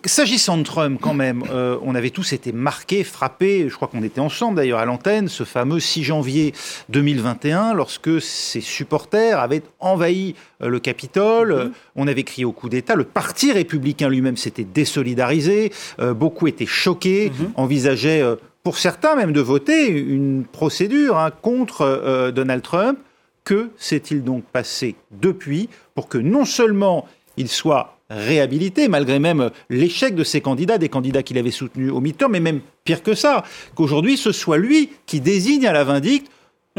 s'agissant 0.05 0.59
de 0.59 0.65
Trump, 0.65 0.99
quand 1.01 1.15
même, 1.15 1.45
euh, 1.53 1.79
on 1.83 1.95
avait 1.95 2.11
tous 2.11 2.33
été 2.33 2.51
marqués, 2.51 3.05
frappés, 3.05 3.69
je 3.69 3.77
crois 3.77 3.87
qu'on 3.87 4.03
était 4.03 4.21
ensemble 4.21 4.57
d'ailleurs 4.57 4.81
à 4.81 4.85
l'antenne, 4.85 5.29
ce 5.29 5.45
fameux 5.45 5.79
6 5.79 6.03
janvier 6.03 6.53
2021, 6.89 7.75
lorsque 7.75 8.21
ses 8.21 8.61
supporters 8.61 9.39
avaient 9.39 9.63
envahi 9.79 10.35
euh, 10.63 10.69
le 10.69 10.81
Capitole, 10.81 11.53
mm-hmm. 11.53 11.73
on 11.95 12.09
avait 12.09 12.25
crié 12.25 12.45
au 12.45 12.53
coup 12.53 12.69
d'État, 12.69 12.97
le 12.97 13.05
Parti 13.05 13.53
républicain 13.53 14.09
lui-même 14.09 14.37
s'était 14.37 14.65
désolidarisé, 14.65 15.71
beaucoup 16.17 16.49
étaient 16.49 16.67
choqués, 16.67 17.29
mm-hmm. 17.29 17.53
envisageaient 17.55 18.25
pour 18.63 18.79
certains 18.79 19.17
même 19.17 19.33
de 19.33 19.41
voter 19.41 19.89
une 19.89 20.45
procédure 20.45 21.19
hein, 21.19 21.31
contre 21.31 21.83
euh, 21.83 22.31
Donald 22.31 22.63
Trump. 22.63 22.99
Que 23.45 23.71
s'est-il 23.77 24.23
donc 24.23 24.45
passé 24.45 24.95
depuis 25.11 25.69
pour 25.97 26.09
que 26.09 26.19
non 26.19 26.45
seulement 26.45 27.09
il 27.37 27.49
soit 27.49 27.99
réhabilité, 28.09 28.87
malgré 28.87 29.19
même 29.19 29.51
l'échec 29.69 30.15
de 30.15 30.23
ses 30.23 30.41
candidats, 30.41 30.79
des 30.79 30.89
candidats 30.89 31.23
qu'il 31.23 31.39
avait 31.39 31.51
soutenus 31.51 31.91
au 31.91 32.01
mi 32.01 32.15
mais 32.31 32.41
même 32.41 32.61
pire 32.85 33.03
que 33.03 33.15
ça, 33.15 33.43
qu'aujourd'hui 33.75 34.17
ce 34.17 34.33
soit 34.33 34.59
lui 34.59 34.91
qui 35.07 35.21
désigne 35.21 35.67
à 35.67 35.73
la 35.73 35.83
vindicte 35.83 36.31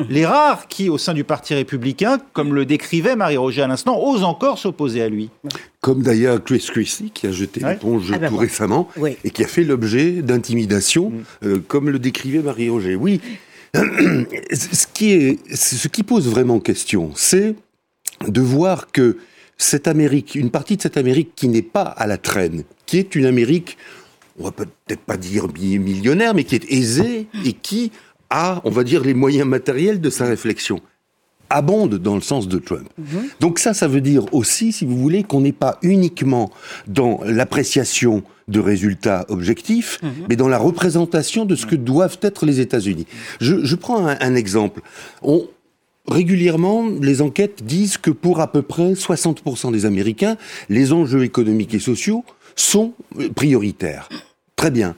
les 0.09 0.25
rares 0.25 0.67
qui, 0.67 0.89
au 0.89 0.97
sein 0.97 1.13
du 1.13 1.23
Parti 1.23 1.53
républicain, 1.53 2.19
comme 2.33 2.55
le 2.55 2.65
décrivait 2.65 3.15
Marie-Roger 3.15 3.61
à 3.61 3.67
l'instant, 3.67 4.01
osent 4.01 4.23
encore 4.23 4.57
s'opposer 4.57 5.01
à 5.01 5.09
lui. 5.09 5.29
Comme 5.81 6.01
d'ailleurs 6.01 6.43
Chris 6.43 6.65
Christie, 6.69 7.11
qui 7.13 7.27
a 7.27 7.31
jeté 7.31 7.59
l'éponge 7.59 8.11
ah 8.13 8.17
ben 8.17 8.29
tout 8.29 8.37
récemment, 8.37 8.89
et 9.23 9.29
qui 9.29 9.43
a 9.43 9.47
fait 9.47 9.63
l'objet 9.63 10.21
d'intimidation, 10.21 11.11
mm. 11.11 11.23
euh, 11.45 11.63
comme 11.67 11.89
le 11.89 11.99
décrivait 11.99 12.41
Marie-Roger. 12.41 12.95
Oui, 12.95 13.21
ce 13.75 14.87
qui, 14.93 15.11
est, 15.11 15.55
ce 15.55 15.87
qui 15.87 16.03
pose 16.03 16.27
vraiment 16.27 16.59
question, 16.59 17.11
c'est 17.15 17.55
de 18.27 18.41
voir 18.41 18.91
que 18.91 19.17
cette 19.57 19.87
Amérique, 19.87 20.35
une 20.35 20.49
partie 20.49 20.77
de 20.77 20.81
cette 20.81 20.97
Amérique 20.97 21.31
qui 21.35 21.47
n'est 21.47 21.61
pas 21.61 21.83
à 21.83 22.07
la 22.07 22.17
traîne, 22.17 22.63
qui 22.85 22.97
est 22.97 23.15
une 23.15 23.25
Amérique, 23.25 23.77
on 24.39 24.45
va 24.45 24.51
peut-être 24.51 25.01
pas 25.01 25.17
dire 25.17 25.47
millionnaire, 25.53 26.33
mais 26.33 26.43
qui 26.43 26.55
est 26.55 26.71
aisée 26.71 27.27
et 27.45 27.53
qui 27.53 27.91
a, 28.29 28.61
on 28.63 28.69
va 28.69 28.83
dire, 28.83 29.03
les 29.03 29.13
moyens 29.13 29.47
matériels 29.47 30.01
de 30.01 30.09
sa 30.09 30.25
réflexion 30.25 30.81
abonde 31.53 31.95
dans 31.99 32.15
le 32.15 32.21
sens 32.21 32.47
de 32.47 32.57
Trump. 32.57 32.89
Mhm. 32.97 33.29
Donc 33.39 33.59
ça, 33.59 33.73
ça 33.73 33.87
veut 33.87 34.01
dire 34.01 34.25
aussi, 34.33 34.71
si 34.71 34.85
vous 34.85 34.97
voulez, 34.97 35.23
qu'on 35.23 35.41
n'est 35.41 35.51
pas 35.51 35.77
uniquement 35.81 36.51
dans 36.87 37.19
l'appréciation 37.23 38.23
de 38.47 38.59
résultats 38.59 39.25
objectifs, 39.29 39.99
mhm. 40.01 40.11
mais 40.29 40.35
dans 40.35 40.49
la 40.49 40.57
représentation 40.57 41.45
de 41.45 41.55
ce 41.55 41.65
que 41.65 41.75
doivent 41.75 42.17
être 42.21 42.45
les 42.45 42.59
États-Unis. 42.59 43.07
Je, 43.39 43.75
prends 43.75 44.05
un, 44.07 44.35
exemple. 44.35 44.81
On, 45.21 45.47
régulièrement, 46.07 46.89
les 47.01 47.21
enquêtes 47.21 47.63
disent 47.63 47.97
que 47.97 48.11
pour 48.11 48.41
à 48.41 48.51
peu 48.51 48.63
près 48.63 48.93
60% 48.93 49.71
des 49.71 49.85
Américains, 49.85 50.37
les 50.69 50.91
enjeux 50.91 51.23
économiques 51.23 51.73
et 51.73 51.79
sociaux 51.79 52.25
sont 52.55 52.93
prioritaires. 53.35 54.09
Très 54.55 54.71
bien. 54.71 54.95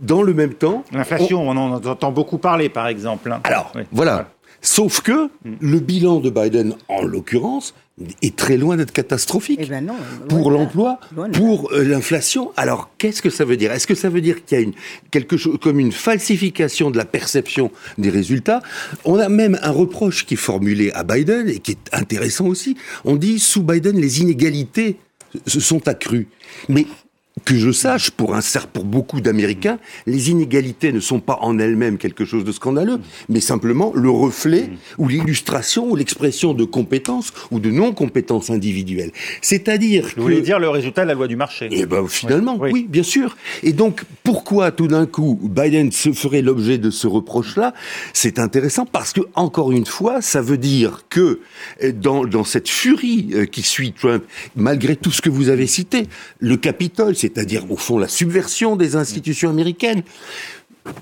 Dans 0.00 0.22
le 0.22 0.34
même 0.34 0.54
temps... 0.54 0.84
L'inflation, 0.92 1.48
on... 1.48 1.56
en 1.56 1.84
entend 1.84 2.12
beaucoup 2.12 2.38
parler, 2.38 2.68
par 2.68 2.88
exemple. 2.88 3.30
Hein. 3.30 3.40
Alors, 3.44 3.72
voilà. 3.92 4.28
Sauf 4.62 5.00
que 5.00 5.26
mm. 5.26 5.54
le 5.60 5.80
bilan 5.80 6.20
de 6.20 6.30
Biden, 6.30 6.74
en 6.88 7.02
l'occurrence, 7.02 7.74
est 8.22 8.34
très 8.34 8.56
loin 8.56 8.76
d'être 8.76 8.92
catastrophique. 8.92 9.60
Eh 9.62 9.66
ben 9.66 9.86
pour 10.28 10.50
l'emploi, 10.50 10.98
pour 11.32 11.72
euh, 11.72 11.82
l'inflation. 11.82 12.52
Alors, 12.56 12.90
qu'est-ce 12.96 13.20
que 13.20 13.28
ça 13.28 13.44
veut 13.44 13.56
dire? 13.56 13.70
Est-ce 13.72 13.86
que 13.86 13.94
ça 13.94 14.08
veut 14.08 14.20
dire 14.20 14.44
qu'il 14.44 14.58
y 14.58 14.60
a 14.60 14.64
une, 14.64 14.72
quelque 15.10 15.36
chose 15.36 15.58
comme 15.60 15.78
une 15.78 15.92
falsification 15.92 16.90
de 16.90 16.96
la 16.96 17.04
perception 17.04 17.70
des 17.98 18.08
résultats? 18.08 18.62
On 19.04 19.18
a 19.18 19.28
même 19.28 19.58
un 19.62 19.70
reproche 19.70 20.24
qui 20.24 20.34
est 20.34 20.38
formulé 20.38 20.90
à 20.92 21.02
Biden 21.04 21.48
et 21.48 21.58
qui 21.58 21.72
est 21.72 21.88
intéressant 21.92 22.46
aussi. 22.46 22.76
On 23.04 23.16
dit, 23.16 23.38
sous 23.38 23.62
Biden, 23.62 23.98
les 24.00 24.20
inégalités 24.22 24.96
se 25.46 25.60
sont 25.60 25.86
accrues. 25.88 26.28
Mais 26.68 26.86
que 27.44 27.56
je 27.56 27.72
sache, 27.72 28.10
pour, 28.10 28.34
un, 28.34 28.40
pour 28.72 28.84
beaucoup 28.84 29.20
d'Américains, 29.20 29.78
les 30.06 30.30
inégalités 30.30 30.92
ne 30.92 31.00
sont 31.00 31.18
pas 31.18 31.38
en 31.40 31.58
elles-mêmes 31.58 31.98
quelque 31.98 32.24
chose 32.24 32.44
de 32.44 32.52
scandaleux, 32.52 33.00
mais 33.28 33.40
simplement 33.40 33.92
le 33.94 34.10
reflet 34.10 34.70
ou 34.98 35.08
l'illustration 35.08 35.90
ou 35.90 35.96
l'expression 35.96 36.54
de 36.54 36.64
compétences 36.64 37.32
ou 37.50 37.58
de 37.58 37.70
non-compétences 37.70 38.50
individuelles. 38.50 39.12
C'est-à-dire 39.40 40.08
Vous 40.16 40.22
voulez 40.22 40.42
dire 40.42 40.58
le 40.58 40.68
résultat 40.68 41.02
de 41.02 41.08
la 41.08 41.14
loi 41.14 41.26
du 41.26 41.36
marché 41.36 41.68
Eh 41.70 41.86
ben, 41.86 42.06
finalement, 42.06 42.58
oui. 42.60 42.86
bien 42.88 43.02
sûr. 43.02 43.36
Et 43.62 43.72
donc, 43.72 44.02
pourquoi 44.22 44.70
tout 44.70 44.86
d'un 44.86 45.06
coup 45.06 45.38
Biden 45.42 45.90
se 45.90 46.12
ferait 46.12 46.42
l'objet 46.42 46.78
de 46.78 46.90
ce 46.90 47.06
reproche-là? 47.06 47.72
C'est 48.12 48.38
intéressant 48.38 48.84
parce 48.84 49.12
que, 49.12 49.22
encore 49.34 49.72
une 49.72 49.86
fois, 49.86 50.20
ça 50.20 50.42
veut 50.42 50.58
dire 50.58 51.04
que 51.08 51.40
euh, 51.82 51.92
dans, 51.92 52.24
dans 52.24 52.44
cette 52.44 52.68
furie 52.68 53.30
euh, 53.32 53.46
qui 53.46 53.62
suit 53.62 53.92
Trump, 53.92 54.22
malgré 54.54 54.96
tout 54.96 55.10
ce 55.10 55.22
que 55.22 55.30
vous 55.30 55.48
avez 55.48 55.66
cité, 55.66 56.06
le 56.38 56.56
Capitole, 56.56 57.16
c'est-à-dire 57.22 57.70
au 57.70 57.76
fond 57.76 57.98
la 57.98 58.08
subversion 58.08 58.74
des 58.74 58.96
institutions 58.96 59.48
américaines. 59.48 60.02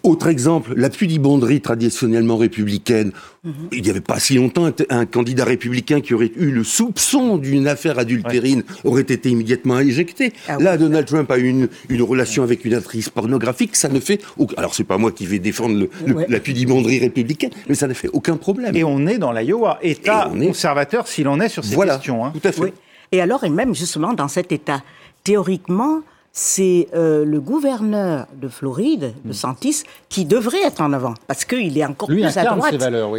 Autre 0.02 0.26
exemple, 0.26 0.74
la 0.76 0.90
pudibonderie 0.90 1.62
traditionnellement 1.62 2.36
républicaine. 2.36 3.12
Mhm. 3.44 3.54
Il 3.72 3.80
n'y 3.80 3.88
avait 3.88 4.02
pas 4.02 4.20
si 4.20 4.34
longtemps 4.34 4.70
un, 4.90 5.06
candidat 5.06 5.46
républicain 5.46 6.02
qui 6.02 6.12
aurait 6.12 6.32
eu 6.36 6.50
le 6.50 6.62
soupçon 6.64 7.38
d'une 7.38 7.66
affaire 7.66 7.98
adultérine 7.98 8.62
aurait 8.84 9.00
été 9.00 9.30
immédiatement 9.30 9.78
éjecté. 9.80 10.34
Ah 10.48 10.58
Là, 10.60 10.76
Donald 10.76 11.06
Trump 11.06 11.30
a 11.30 11.38
eu 11.38 11.48
une, 11.48 11.68
une, 11.88 12.02
relation 12.02 12.42
avec 12.42 12.66
une 12.66 12.74
actrice 12.74 13.08
pornographique, 13.08 13.74
ça 13.74 13.88
ne 13.88 14.00
fait 14.00 14.20
aucun... 14.36 14.56
Alors 14.58 14.74
c'est 14.74 14.84
pas 14.84 14.98
moi 14.98 15.12
qui 15.12 15.24
vais 15.24 15.38
défendre 15.38 15.88
la 16.28 16.40
pudibonderie 16.40 16.98
républicaine, 16.98 17.52
mais 17.66 17.74
ça 17.74 17.88
ne 17.88 17.94
fait 17.94 18.10
aucun 18.12 18.36
problème. 18.36 18.76
Et 18.76 18.84
on 18.84 19.06
est 19.06 19.16
dans 19.16 19.32
l'Iowa, 19.32 19.78
État 19.80 20.30
conservateur 20.38 21.08
s'il 21.08 21.26
en 21.26 21.40
est 21.40 21.48
sur 21.48 21.64
ces 21.64 21.74
questions. 21.74 22.26
Hein. 22.26 22.34
Tout 22.38 22.46
à 22.46 22.52
fait. 22.52 22.74
Et 23.12 23.20
alors, 23.20 23.44
et 23.44 23.50
même 23.50 23.74
justement 23.74 24.12
dans 24.12 24.28
cet 24.28 24.52
État, 24.52 24.82
théoriquement, 25.24 26.00
c'est 26.32 26.88
euh, 26.94 27.24
le 27.24 27.40
gouverneur 27.40 28.26
de 28.40 28.48
Floride, 28.48 29.14
de 29.24 29.30
hmm. 29.30 29.32
Santis, 29.32 29.82
qui 30.08 30.24
devrait 30.24 30.62
être 30.62 30.80
en 30.80 30.92
avant, 30.92 31.14
parce 31.26 31.44
qu'il 31.44 31.76
est 31.76 31.84
encore 31.84 32.08
plus 32.08 32.36
à 32.36 32.44
droite. 32.44 32.76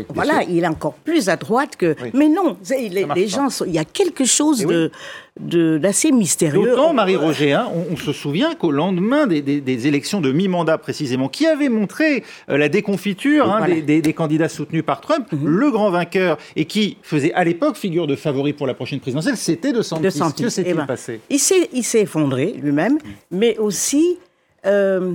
voilà, 0.09 0.43
il 0.43 0.63
est 0.63 0.67
encore 0.67 0.93
plus 0.93 1.27
à 1.27 1.35
droite 1.35 1.75
que. 1.75 1.95
Mais 2.13 2.29
non, 2.29 2.57
les, 2.69 3.27
gens, 3.27 3.49
il 3.65 3.73
y 3.73 3.79
a 3.79 3.85
quelque 3.85 4.23
chose 4.23 4.65
de 4.65 4.91
d'assez 5.39 6.11
mystérieux. 6.11 6.73
Autant, 6.73 6.93
Marie-Roger, 6.93 7.53
hein, 7.53 7.69
on, 7.89 7.95
se 7.95 8.11
souvient 8.11 8.53
qu'au 8.53 8.71
lendemain 8.71 9.27
des, 9.27 9.87
élections 9.87 10.21
de 10.21 10.31
mi-mandat 10.31 10.77
précisément, 10.77 11.29
qui 11.29 11.47
avaient 11.47 11.69
montré 11.69 12.23
euh, 12.49 12.57
la 12.57 12.69
déconfiture 12.69 13.51
hein, 13.51 13.67
des, 13.67 14.13
candidats 14.13 14.49
soutenus 14.49 14.83
par 14.83 15.01
Trump, 15.01 15.31
mhm. 15.31 15.47
le 15.47 15.71
grand 15.71 15.89
vainqueur, 15.89 16.37
et 16.55 16.65
qui 16.65 16.97
faisait 17.01 17.33
à 17.33 17.43
l'époque 17.43 17.77
figure 17.77 18.07
de 18.07 18.15
favori 18.15 18.53
pour 18.53 18.67
la 18.67 18.73
prochaine 18.73 18.99
présidentielle, 18.99 19.37
c'était 19.37 19.71
de 19.71 19.81
Santis. 19.81 20.03
De 20.03 20.43
Que 20.43 20.49
s'est-il 20.49 20.67
eh 20.69 20.73
ben, 20.73 20.85
passé? 20.85 21.21
Il 21.29 21.39
s'est 21.39 22.01
effondré 22.01 22.53
lui-même, 22.61 22.97
mais 23.31 23.57
aussi... 23.57 24.17
Euh, 24.65 25.13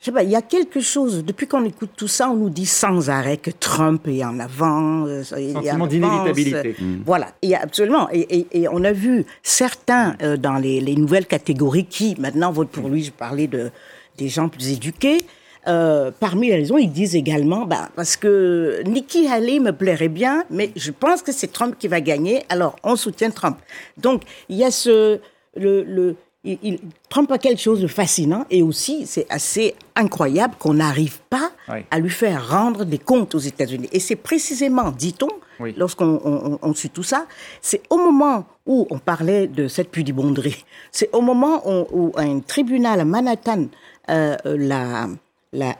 je 0.00 0.06
sais 0.06 0.12
pas, 0.12 0.22
il 0.22 0.30
y 0.30 0.36
a 0.36 0.42
quelque 0.42 0.80
chose, 0.80 1.24
depuis 1.24 1.46
qu'on 1.46 1.64
écoute 1.64 1.90
tout 1.96 2.08
ça, 2.08 2.30
on 2.30 2.36
nous 2.36 2.50
dit 2.50 2.66
sans 2.66 3.08
arrêt 3.08 3.38
que 3.38 3.50
Trump 3.50 4.06
est 4.06 4.24
en 4.24 4.38
avant. 4.38 5.06
Sentiment 5.24 5.86
d'inévitabilité. 5.86 6.76
Mm. 6.78 7.02
Voilà, 7.04 7.28
il 7.42 7.50
y 7.50 7.54
a 7.54 7.62
absolument. 7.62 8.08
Et, 8.12 8.46
et, 8.52 8.68
on 8.68 8.84
a 8.84 8.92
vu 8.92 9.24
certains 9.42 10.14
euh, 10.22 10.36
dans 10.36 10.56
les, 10.56 10.80
les, 10.80 10.96
nouvelles 10.96 11.26
catégories 11.26 11.86
qui 11.86 12.14
maintenant 12.18 12.52
votent 12.52 12.70
pour 12.70 12.88
lui. 12.88 13.04
Je 13.04 13.10
parlais 13.10 13.46
de, 13.46 13.70
des 14.18 14.28
gens 14.28 14.48
plus 14.48 14.72
éduqués. 14.72 15.24
Euh, 15.68 16.12
parmi 16.20 16.48
les 16.48 16.56
raisons, 16.56 16.78
ils 16.78 16.92
disent 16.92 17.16
également, 17.16 17.66
bah, 17.66 17.88
parce 17.96 18.16
que 18.16 18.82
Nikki 18.86 19.26
Haley 19.26 19.58
me 19.58 19.72
plairait 19.72 20.08
bien, 20.08 20.44
mais 20.50 20.70
je 20.76 20.92
pense 20.92 21.22
que 21.22 21.32
c'est 21.32 21.48
Trump 21.52 21.74
qui 21.76 21.88
va 21.88 22.00
gagner, 22.00 22.44
alors 22.48 22.76
on 22.84 22.94
soutient 22.94 23.30
Trump. 23.30 23.58
Donc, 23.96 24.22
il 24.48 24.56
y 24.56 24.64
a 24.64 24.70
ce, 24.70 25.18
le, 25.56 25.82
le, 25.82 26.14
il, 26.46 26.78
Trump 27.08 27.30
a 27.32 27.38
quelque 27.38 27.60
chose 27.60 27.80
de 27.80 27.86
fascinant 27.86 28.44
et 28.50 28.62
aussi 28.62 29.06
c'est 29.06 29.26
assez 29.30 29.74
incroyable 29.94 30.54
qu'on 30.58 30.74
n'arrive 30.74 31.18
pas 31.28 31.50
à 31.90 31.98
lui 31.98 32.10
faire 32.10 32.48
rendre 32.50 32.84
des 32.84 32.98
comptes 32.98 33.34
aux 33.34 33.40
États-Unis. 33.40 33.88
Et 33.92 34.00
c'est 34.00 34.16
précisément, 34.16 34.90
dit-on, 34.90 35.28
lorsqu'on 35.76 36.74
suit 36.74 36.90
tout 36.90 37.02
ça, 37.02 37.26
c'est 37.60 37.82
au 37.90 37.96
moment 37.96 38.46
où 38.66 38.86
on 38.90 38.98
parlait 38.98 39.46
de 39.46 39.68
cette 39.68 39.90
pudibonderie, 39.90 40.64
c'est 40.92 41.14
au 41.14 41.20
moment 41.20 41.62
où, 41.92 42.12
un 42.16 42.40
tribunal 42.40 43.00
à 43.00 43.04
Manhattan 43.04 43.66
euh, 44.10 44.36
l'a, 44.44 45.08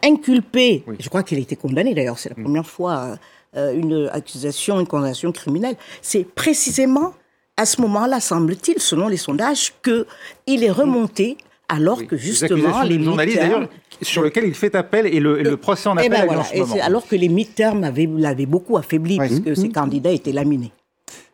inculpé, 0.03 0.85
je 0.99 1.09
crois 1.09 1.23
qu'il 1.23 1.39
a 1.39 1.41
été 1.41 1.57
condamné 1.57 1.95
d'ailleurs, 1.95 2.19
c'est 2.19 2.31
la 2.31 2.37
mm. 2.37 2.43
première 2.43 2.67
fois 2.67 3.19
euh, 3.57 3.73
une 3.75 4.09
accusation, 4.13 4.81
une 4.81 4.87
condamnation 4.87 5.33
criminelle, 5.33 5.77
c'est 6.03 6.25
précisément 6.25 7.13
à 7.57 7.67
ce 7.67 7.81
moment-là, 7.81 8.21
semble-t-il, 8.21 8.81
selon 8.81 9.09
les 9.09 9.17
sondages, 9.17 9.73
qu'il 9.83 10.65
est 10.65 10.71
remonté 10.71 11.37
alors 11.69 12.07
que 12.07 12.17
justement 12.17 12.83
les 12.83 13.03
journalistes 13.03 13.39
d'ailleurs 13.39 13.69
sur 14.03 14.23
lequel 14.23 14.45
il 14.45 14.55
fait 14.55 14.75
appel 14.75 15.07
et 15.07 15.19
le, 15.19 15.57
procès 15.57 15.89
en 15.89 15.97
eh 15.97 16.07
appel 16.07 16.11
ben 16.29 16.39
a 16.39 16.43
voilà, 16.43 16.85
alors 16.85 17.09
que 17.09 17.17
les 17.17 17.29
midterms 17.29 17.81
l'avaient 17.81 18.47
beaucoup 18.47 18.77
affaibli 18.77 19.17
parce 19.17 19.41
que 19.41 19.55
ces 19.55 19.71
candidats 19.71 20.13
étaient 20.13 20.33
laminés. 20.33 20.73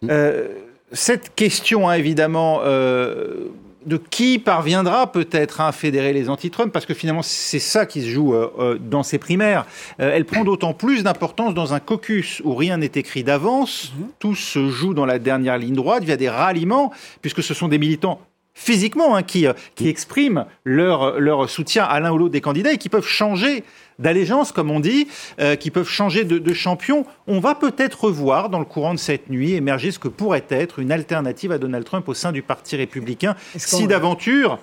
Euh, 0.08 0.48
cette 0.92 1.34
question, 1.34 1.88
hein, 1.88 1.94
évidemment, 1.94 2.60
euh, 2.62 3.48
de 3.86 3.96
qui 3.96 4.38
parviendra 4.38 5.10
peut-être 5.10 5.60
à 5.60 5.72
fédérer 5.72 6.12
les 6.12 6.28
anti-Trump, 6.28 6.72
parce 6.72 6.86
que 6.86 6.94
finalement 6.94 7.22
c'est 7.22 7.58
ça 7.58 7.86
qui 7.86 8.02
se 8.02 8.08
joue 8.08 8.34
euh, 8.34 8.50
euh, 8.58 8.78
dans 8.78 9.02
ces 9.02 9.18
primaires. 9.18 9.66
Euh, 10.00 10.12
elle 10.14 10.24
prend 10.24 10.44
d'autant 10.44 10.74
plus 10.74 11.04
d'importance 11.04 11.54
dans 11.54 11.74
un 11.74 11.80
caucus 11.80 12.40
où 12.44 12.54
rien 12.54 12.76
n'est 12.76 12.92
écrit 12.94 13.24
d'avance, 13.24 13.92
mhm. 13.98 14.06
tout 14.18 14.34
se 14.34 14.68
joue 14.68 14.94
dans 14.94 15.06
la 15.06 15.18
dernière 15.18 15.58
ligne 15.58 15.74
droite 15.74 16.04
via 16.04 16.16
des 16.16 16.28
ralliements, 16.28 16.92
puisque 17.20 17.42
ce 17.42 17.54
sont 17.54 17.68
des 17.68 17.78
militants 17.78 18.20
physiquement 18.54 19.16
hein, 19.16 19.22
qui, 19.22 19.46
qui 19.74 19.88
expriment 19.88 20.46
leur, 20.64 21.18
leur 21.20 21.48
soutien 21.48 21.84
à 21.84 22.00
l'un 22.00 22.12
ou 22.12 22.18
l'autre 22.18 22.32
des 22.32 22.40
candidats 22.40 22.72
et 22.72 22.78
qui 22.78 22.88
peuvent 22.88 23.06
changer 23.06 23.64
d'allégeance, 23.98 24.52
comme 24.52 24.70
on 24.70 24.80
dit, 24.80 25.08
euh, 25.40 25.56
qui 25.56 25.70
peuvent 25.70 25.88
changer 25.88 26.24
de, 26.24 26.52
champion. 26.52 27.06
On 27.26 27.40
va 27.40 27.54
peut-être 27.54 28.04
revoir 28.04 28.50
dans 28.50 28.58
le 28.58 28.64
courant 28.64 28.92
de 28.92 28.98
cette 28.98 29.30
nuit 29.30 29.54
émerger 29.54 29.90
ce 29.90 29.98
que 29.98 30.08
pourrait 30.08 30.44
être 30.50 30.80
une 30.80 30.92
alternative 30.92 31.52
à 31.52 31.58
Donald 31.58 31.84
Trump 31.84 32.06
au 32.08 32.14
sein 32.14 32.32
du 32.32 32.42
Parti 32.42 32.76
républicain, 32.76 33.36
si 33.56 33.86
d'aventure, 33.86 34.58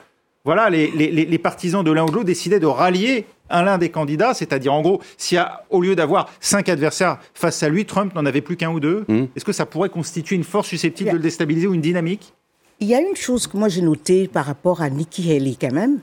voilà, 0.45 0.69
les, 0.69 1.37
partisans 1.39 1.83
de 1.83 1.91
l'un 1.91 2.03
ou 2.03 2.09
de 2.09 2.13
l'autre 2.13 2.25
décidaient 2.25 2.59
de 2.59 2.67
rallier 2.67 3.25
un 3.49 3.63
l'un 3.63 3.79
des 3.79 3.89
candidats, 3.89 4.35
c'est-à-dire 4.35 4.73
en 4.73 4.81
gros, 4.81 5.01
si 5.17 5.35
au 5.71 5.81
lieu 5.81 5.95
d'avoir 5.95 6.29
cinq 6.39 6.69
adversaires 6.69 7.17
face 7.33 7.63
à 7.63 7.69
lui, 7.69 7.85
Trump 7.85 8.13
n'en 8.13 8.25
avait 8.25 8.41
plus 8.41 8.55
qu'un 8.55 8.69
ou 8.69 8.79
deux, 8.79 9.05
mmh. 9.07 9.23
est-ce 9.35 9.45
que 9.45 9.53
ça 9.53 9.65
pourrait 9.65 9.89
constituer 9.89 10.35
une 10.35 10.43
force 10.43 10.67
susceptible 10.67 11.09
de 11.09 11.15
le 11.15 11.21
déstabiliser 11.21 11.65
ou 11.65 11.73
une 11.73 11.81
dynamique? 11.81 12.33
Il 12.79 12.87
y 12.87 12.95
a 12.95 13.01
une 13.01 13.15
chose 13.15 13.47
que 13.47 13.57
moi 13.57 13.67
j'ai 13.67 13.81
notée 13.81 14.27
par 14.27 14.45
rapport 14.45 14.81
à 14.81 14.89
Nikki 14.89 15.31
Haley 15.31 15.55
quand 15.59 15.73
même. 15.73 15.99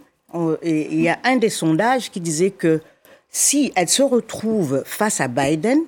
Il 0.63 1.01
y 1.01 1.09
a 1.09 1.19
un 1.25 1.37
des 1.37 1.49
sondages 1.49 2.11
qui 2.11 2.21
disait 2.21 2.51
que 2.51 2.83
si 3.31 3.73
elle 3.75 3.89
se 3.89 4.03
retrouve 4.03 4.83
face 4.85 5.21
à 5.21 5.29
Biden, 5.29 5.81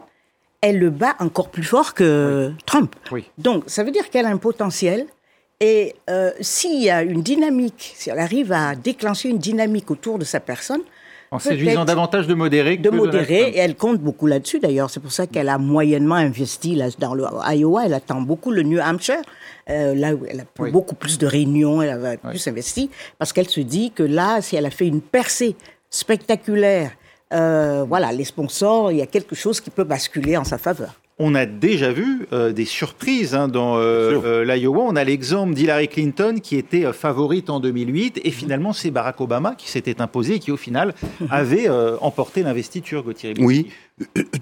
elle 0.61 0.78
le 0.78 0.90
bat 0.90 1.14
encore 1.18 1.50
plus 1.50 1.62
fort 1.62 1.95
que 1.95 2.52
Trump. 2.66 2.95
Donc, 3.37 3.64
ça 3.66 3.85
veut 3.85 3.90
dire 3.90 4.11
qu'elle 4.11 4.26
a 4.26 4.30
un 4.30 4.38
potentiel. 4.38 5.07
Et 5.61 5.95
euh, 6.09 6.30
s'il 6.40 6.83
y 6.83 6.88
a 6.88 7.02
une 7.02 7.23
dynamique, 7.23 7.92
si 7.97 8.11
elle 8.11 8.18
arrive 8.21 8.52
à 8.52 8.75
déclencher 8.75 9.28
une 9.28 9.38
dynamique 9.38 9.90
autour 9.90 10.18
de 10.18 10.25
sa 10.25 10.40
personne, 10.40 10.83
en 11.30 11.38
séduisant 11.38 11.85
davantage 11.85 12.26
de 12.26 12.35
modérés. 12.35 12.76
de 12.76 12.90
modérés, 12.90 13.50
et 13.50 13.58
elle 13.58 13.76
compte 13.76 13.99
beaucoup 13.99 14.26
là-dessus 14.26 14.61
d'ailleurs. 14.61 14.90
C'est 14.90 15.00
pour 15.00 15.12
ça 15.12 15.26
qu'elle 15.26 15.49
a 15.49 15.58
moyennement 15.58 16.14
investi 16.14 16.75
là, 16.75 16.88
dans 16.99 17.14
le 17.14 17.25
Iowa. 17.54 17.87
Elle 17.87 17.94
attend 17.94 18.20
beaucoup 18.20 18.50
le 18.50 18.62
New 18.62 18.80
Hampshire, 18.80 19.23
euh, 19.70 19.94
là 19.94 20.14
où 20.14 20.25
elle 20.28 20.40
a 20.40 20.70
beaucoup 20.70 20.94
plus 20.94 21.18
de 21.18 21.26
réunions, 21.26 21.82
elle 21.82 21.90
a 21.90 22.16
plus 22.16 22.47
investi, 22.49 22.90
parce 23.18 23.32
qu'elle 23.32 23.49
se 23.49 23.61
dit 23.61 23.90
que 23.90 24.02
là, 24.02 24.40
si 24.40 24.56
elle 24.56 24.66
a 24.66 24.70
fait 24.70 24.87
une 24.87 25.00
percée 25.00 25.56
spectaculaire 25.90 26.92
euh, 27.32 27.85
voilà, 27.87 28.12
les 28.12 28.25
sponsors, 28.25 28.90
il 28.90 28.99
y 28.99 29.02
a 29.02 29.06
quelque 29.06 29.35
chose 29.35 29.61
qui 29.61 29.70
peut 29.70 29.85
basculer 29.85 30.37
en 30.37 30.44
sa 30.44 30.58
faveur. 30.58 30.94
On 31.20 31.34
a 31.34 31.46
déjà 31.46 31.92
vu 31.92 32.26
euh, 32.32 32.52
des 32.52 32.64
surprises 32.64 33.34
hein, 33.34 33.48
dans 33.48 33.76
euh, 33.76 34.44
l'Iowa. 34.44 34.84
On 34.87 34.94
a 34.94 35.02
l'exemple 35.02 35.54
d'Hillary 35.54 35.88
Clinton 35.88 36.37
qui 36.42 36.56
était 36.56 36.92
favorite 36.92 37.50
en 37.50 37.58
2008 37.58 38.20
et 38.22 38.30
finalement 38.30 38.72
c'est 38.72 38.90
Barack 38.90 39.20
Obama 39.20 39.54
qui 39.56 39.68
s'était 39.68 40.00
imposé 40.00 40.34
et 40.34 40.38
qui 40.38 40.52
au 40.52 40.56
final 40.56 40.94
avait 41.30 41.68
emporté 42.00 42.42
l'investiture, 42.42 43.02
Gauthier. 43.02 43.34
Oui, 43.38 43.68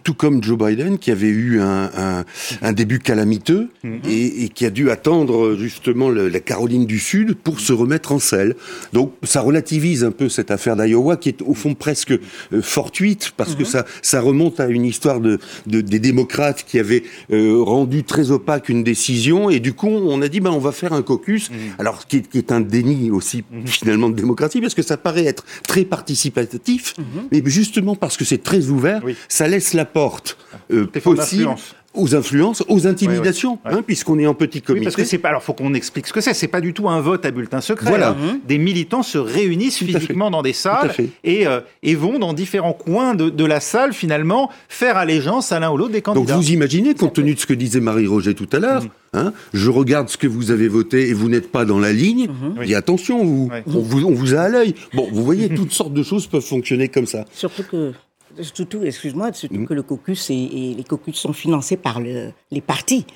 tout 0.02 0.14
comme 0.14 0.42
Joe 0.42 0.58
Biden, 0.58 0.98
qui 0.98 1.10
avait 1.10 1.28
eu 1.28 1.60
un, 1.60 2.24
début 2.72 2.98
calamiteux 2.98 3.68
mhm. 3.82 4.00
et, 4.08 4.48
qui 4.50 4.66
a 4.66 4.70
dû 4.70 4.90
attendre 4.90 5.56
justement 5.56 6.10
la 6.10 6.40
Caroline 6.40 6.86
du 6.86 6.98
Sud 6.98 7.34
pour 7.34 7.60
se 7.60 7.72
remettre 7.72 8.12
en 8.12 8.18
selle. 8.18 8.54
Donc 8.92 9.12
ça 9.22 9.40
relativise 9.40 10.04
un 10.04 10.10
peu 10.10 10.28
cette 10.28 10.50
affaire 10.50 10.76
d'Iowa, 10.76 11.16
qui 11.16 11.30
est 11.30 11.42
au 11.42 11.54
fond 11.54 11.74
presque 11.74 12.12
euh, 12.12 12.62
fortuite, 12.62 13.32
parce 13.36 13.54
que 13.54 13.62
mhm. 13.62 13.68
ça, 13.68 13.86
ça 14.02 14.20
remonte 14.20 14.60
à 14.60 14.66
une 14.66 14.84
histoire 14.84 15.20
de, 15.20 15.38
des 15.66 15.98
démocrates 15.98 16.64
qui 16.64 16.78
avaient 16.78 17.04
euh, 17.32 17.62
rendu 17.62 18.04
très 18.04 18.30
opaque 18.30 18.68
une 18.68 18.84
décision, 18.84 19.50
et 19.50 19.60
du 19.60 19.72
coup 19.72 19.88
on 19.88 20.20
a 20.22 20.28
dit 20.28 20.40
ben 20.40 20.50
on 20.50 20.58
va 20.58 20.72
faire 20.72 20.92
un 20.92 21.02
caucus, 21.02 21.50
mhm. 21.50 21.56
alors 21.78 22.06
qui 22.06 22.22
est, 22.34 22.52
un 22.52 22.60
déni 22.60 23.10
aussi 23.10 23.42
finalement 23.64 24.08
de 24.08 24.14
démocratie, 24.14 24.60
parce 24.60 24.74
que 24.74 24.82
ça 24.82 24.96
paraît 24.96 25.24
être 25.24 25.44
très 25.66 25.84
participatif, 25.84 26.94
mais 27.32 27.42
justement 27.46 27.96
parce 27.96 28.16
que 28.16 28.24
c'est 28.24 28.42
très 28.42 28.68
ouvert, 28.68 29.02
ça 29.28 29.45
laisse 29.48 29.74
la 29.74 29.84
porte 29.84 30.36
euh, 30.70 30.86
possible 30.86 31.54
aux 31.96 32.14
influences, 32.14 32.62
aux 32.68 32.86
intimidations, 32.86 33.58
hein, 33.64 33.82
puisqu'on 33.82 34.18
est 34.18 34.26
en 34.26 34.34
petit 34.34 34.62
comité. 34.62 34.80
Oui, 34.80 34.84
parce 34.84 34.96
que 34.96 35.04
c'est 35.04 35.18
pas. 35.18 35.30
Alors, 35.30 35.42
faut 35.42 35.54
qu'on 35.54 35.74
explique 35.74 36.06
ce 36.06 36.12
que 36.12 36.20
c'est. 36.20 36.34
C'est 36.34 36.48
pas 36.48 36.60
du 36.60 36.72
tout 36.72 36.88
un 36.88 37.00
vote 37.00 37.24
à 37.24 37.30
bulletin 37.30 37.60
secret. 37.60 37.88
Voilà. 37.88 38.10
Hein. 38.10 38.38
Des 38.46 38.58
militants 38.58 39.02
se 39.02 39.18
réunissent 39.18 39.78
physiquement 39.78 40.30
dans 40.30 40.42
des 40.42 40.52
salles 40.52 40.92
et, 41.24 41.46
euh, 41.46 41.60
et 41.82 41.94
vont 41.94 42.18
dans 42.18 42.32
différents 42.32 42.72
coins 42.72 43.14
de, 43.14 43.30
de, 43.30 43.44
la 43.44 43.60
salle 43.60 43.92
finalement 43.92 44.50
faire 44.68 44.96
allégeance 44.96 45.52
à 45.52 45.60
l'un 45.60 45.70
ou 45.70 45.76
l'autre 45.76 45.92
des 45.92 46.02
candidats. 46.02 46.34
Donc 46.34 46.42
vous 46.42 46.50
imaginez, 46.50 46.94
compte 46.94 47.14
tenu 47.14 47.34
de 47.34 47.40
ce 47.40 47.46
que 47.46 47.54
disait 47.54 47.80
Marie-Roger 47.80 48.34
tout 48.34 48.48
à 48.52 48.58
l'heure, 48.58 48.82
mm. 48.82 48.88
hein, 49.14 49.32
je 49.54 49.70
regarde 49.70 50.08
ce 50.08 50.16
que 50.16 50.26
vous 50.26 50.50
avez 50.50 50.68
voté 50.68 51.08
et 51.08 51.14
vous 51.14 51.28
n'êtes 51.28 51.50
pas 51.50 51.64
dans 51.64 51.78
la 51.78 51.92
ligne. 51.92 52.26
Mm-hmm. 52.26 52.68
Et 52.68 52.74
attention, 52.74 53.24
vous, 53.24 53.50
on, 53.66 53.80
vous, 53.80 54.04
on 54.04 54.12
vous 54.12 54.34
a 54.34 54.40
à 54.40 54.48
l'œil. 54.48 54.74
Bon, 54.92 55.08
vous 55.10 55.24
voyez, 55.24 55.48
toutes 55.48 55.72
sortes 55.72 55.94
de 55.94 56.02
choses 56.02 56.26
peuvent 56.26 56.42
fonctionner 56.44 56.88
comme 56.88 57.06
ça. 57.06 57.24
Surtout 57.32 57.62
que 57.62 57.92
Surtout, 58.40 58.82
excuse-moi, 58.82 59.32
surtout 59.32 59.60
mm. 59.60 59.66
que 59.66 59.74
le 59.74 59.82
caucus 59.82 60.30
et, 60.30 60.74
les 60.76 60.84
caucus 60.84 61.16
sont 61.16 61.32
financés 61.32 61.76
par 61.76 62.00
le, 62.00 62.32
les 62.50 62.60
partis. 62.60 63.06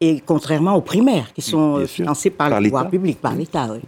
Et 0.00 0.20
contrairement 0.24 0.74
aux 0.74 0.82
primaires, 0.82 1.32
qui 1.32 1.42
sont 1.42 1.86
financés 1.86 2.30
par, 2.30 2.60
le 2.60 2.64
pouvoir 2.64 2.88
public, 2.88 3.20
par 3.20 3.34
l'État. 3.34 3.68
Oui. 3.72 3.80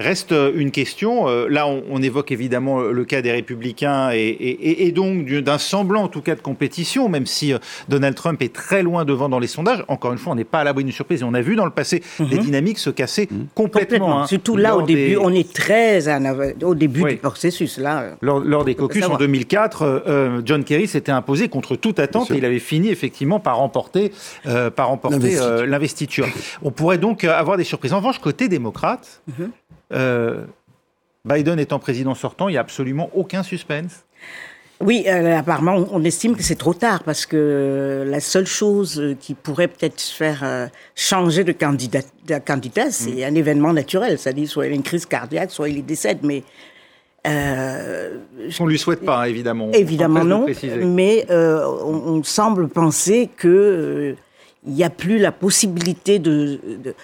Reste 0.00 0.32
euh, 0.32 0.52
une 0.54 0.70
question. 0.70 1.28
Euh, 1.28 1.46
là, 1.48 1.66
on, 1.68 2.00
évoque 2.00 2.32
évidemment 2.32 2.80
le 2.80 3.04
cas 3.04 3.20
des 3.20 3.30
républicains 3.30 4.10
et, 4.12 4.92
donc 4.94 5.26
d'un 5.26 5.58
semblant, 5.58 6.04
en 6.04 6.08
tout 6.08 6.22
cas, 6.22 6.34
de 6.34 6.40
compétition, 6.40 7.10
même 7.10 7.26
si 7.26 7.52
euh, 7.52 7.58
Donald 7.90 8.14
Trump 8.14 8.40
est 8.40 8.54
très 8.54 8.82
loin 8.82 9.04
devant 9.04 9.28
dans 9.28 9.38
les 9.38 9.46
sondages. 9.46 9.84
Encore 9.88 10.12
une 10.12 10.18
fois, 10.18 10.32
on 10.32 10.36
n'est 10.36 10.44
pas 10.44 10.60
à 10.60 10.64
l'abri 10.64 10.84
d'une 10.84 10.92
surprise. 10.92 11.20
Et 11.20 11.24
on 11.24 11.34
a 11.34 11.42
vu 11.42 11.54
dans 11.54 11.66
le 11.66 11.70
passé 11.70 12.02
les 12.18 12.36
mhm. 12.36 12.44
dynamiques 12.44 12.78
se 12.78 12.88
casser 12.88 13.28
mhm. 13.30 13.48
complètement. 13.54 14.22
Hein. 14.22 14.26
Surtout 14.26 14.56
là, 14.56 14.74
au 14.76 14.82
début, 14.82 15.18
on 15.20 15.32
est 15.34 15.52
très 15.52 16.08
au 16.62 16.74
début 16.74 17.04
du 17.04 17.16
processus. 17.16 17.78
Là, 17.78 18.16
lors, 18.22 18.64
des 18.64 18.74
caucus 18.74 19.04
en 19.04 19.18
2004, 19.18 20.40
John 20.46 20.64
Kerry 20.64 20.88
s'était 20.88 21.12
imposé 21.12 21.48
contre 21.48 21.76
toute 21.76 21.98
attente 21.98 22.30
et 22.30 22.38
il 22.38 22.44
avait 22.46 22.58
fini 22.58 22.88
effectivement 22.88 23.38
par 23.38 23.58
remporter, 23.58 24.12
par 24.74 24.88
remporter 24.88 25.36
l'investiture. 25.66 26.26
on 26.62 26.70
pourrait 26.70 26.98
donc 26.98 27.24
avoir 27.24 27.58
des 27.58 27.64
surprises. 27.64 27.92
En 27.92 27.98
revanche, 27.98 28.18
côté 28.18 28.48
démocrate, 28.48 29.20
mhm. 29.38 29.50
Euh, 29.92 30.44
Biden 31.24 31.58
étant 31.58 31.78
président 31.78 32.14
sortant, 32.14 32.48
il 32.48 32.52
n'y 32.52 32.58
a 32.58 32.62
absolument 32.62 33.10
aucun 33.14 33.42
suspense. 33.42 34.04
Oui, 34.82 35.04
euh, 35.06 35.36
apparemment, 35.36 35.86
on 35.92 36.02
estime 36.04 36.34
que 36.34 36.42
c'est 36.42 36.54
trop 36.54 36.72
tard 36.72 37.02
parce 37.02 37.26
que 37.26 38.04
la 38.06 38.20
seule 38.20 38.46
chose 38.46 39.14
qui 39.20 39.34
pourrait 39.34 39.68
peut-être 39.68 40.00
faire 40.00 40.40
euh, 40.42 40.66
changer 40.94 41.44
de 41.44 41.52
candidat, 41.52 42.00
de 42.26 42.38
candidat 42.38 42.90
c'est 42.90 43.10
mm. 43.10 43.24
un 43.24 43.34
événement 43.34 43.72
naturel. 43.74 44.18
C'est-à-dire, 44.18 44.48
soit 44.48 44.66
il 44.66 44.72
a 44.72 44.74
une 44.74 44.82
crise 44.82 45.04
cardiaque, 45.04 45.50
soit 45.50 45.68
il 45.68 45.84
décède. 45.84 46.20
Mais 46.22 46.44
euh, 47.26 48.20
on 48.58 48.66
lui 48.66 48.78
souhaite 48.78 49.04
pas, 49.04 49.28
évidemment. 49.28 49.70
Évidemment 49.72 50.24
non. 50.24 50.46
Mais 50.78 51.26
on, 51.28 52.02
on, 52.06 52.22
semble 52.22 52.68
penser 52.68 53.28
que 53.36 54.16
il 54.66 54.72
n'y 54.72 54.84
a 54.84 54.90
plus 54.90 55.18
la 55.18 55.32
possibilité 55.32 56.18
de, 56.18 56.58
de, 56.82 56.94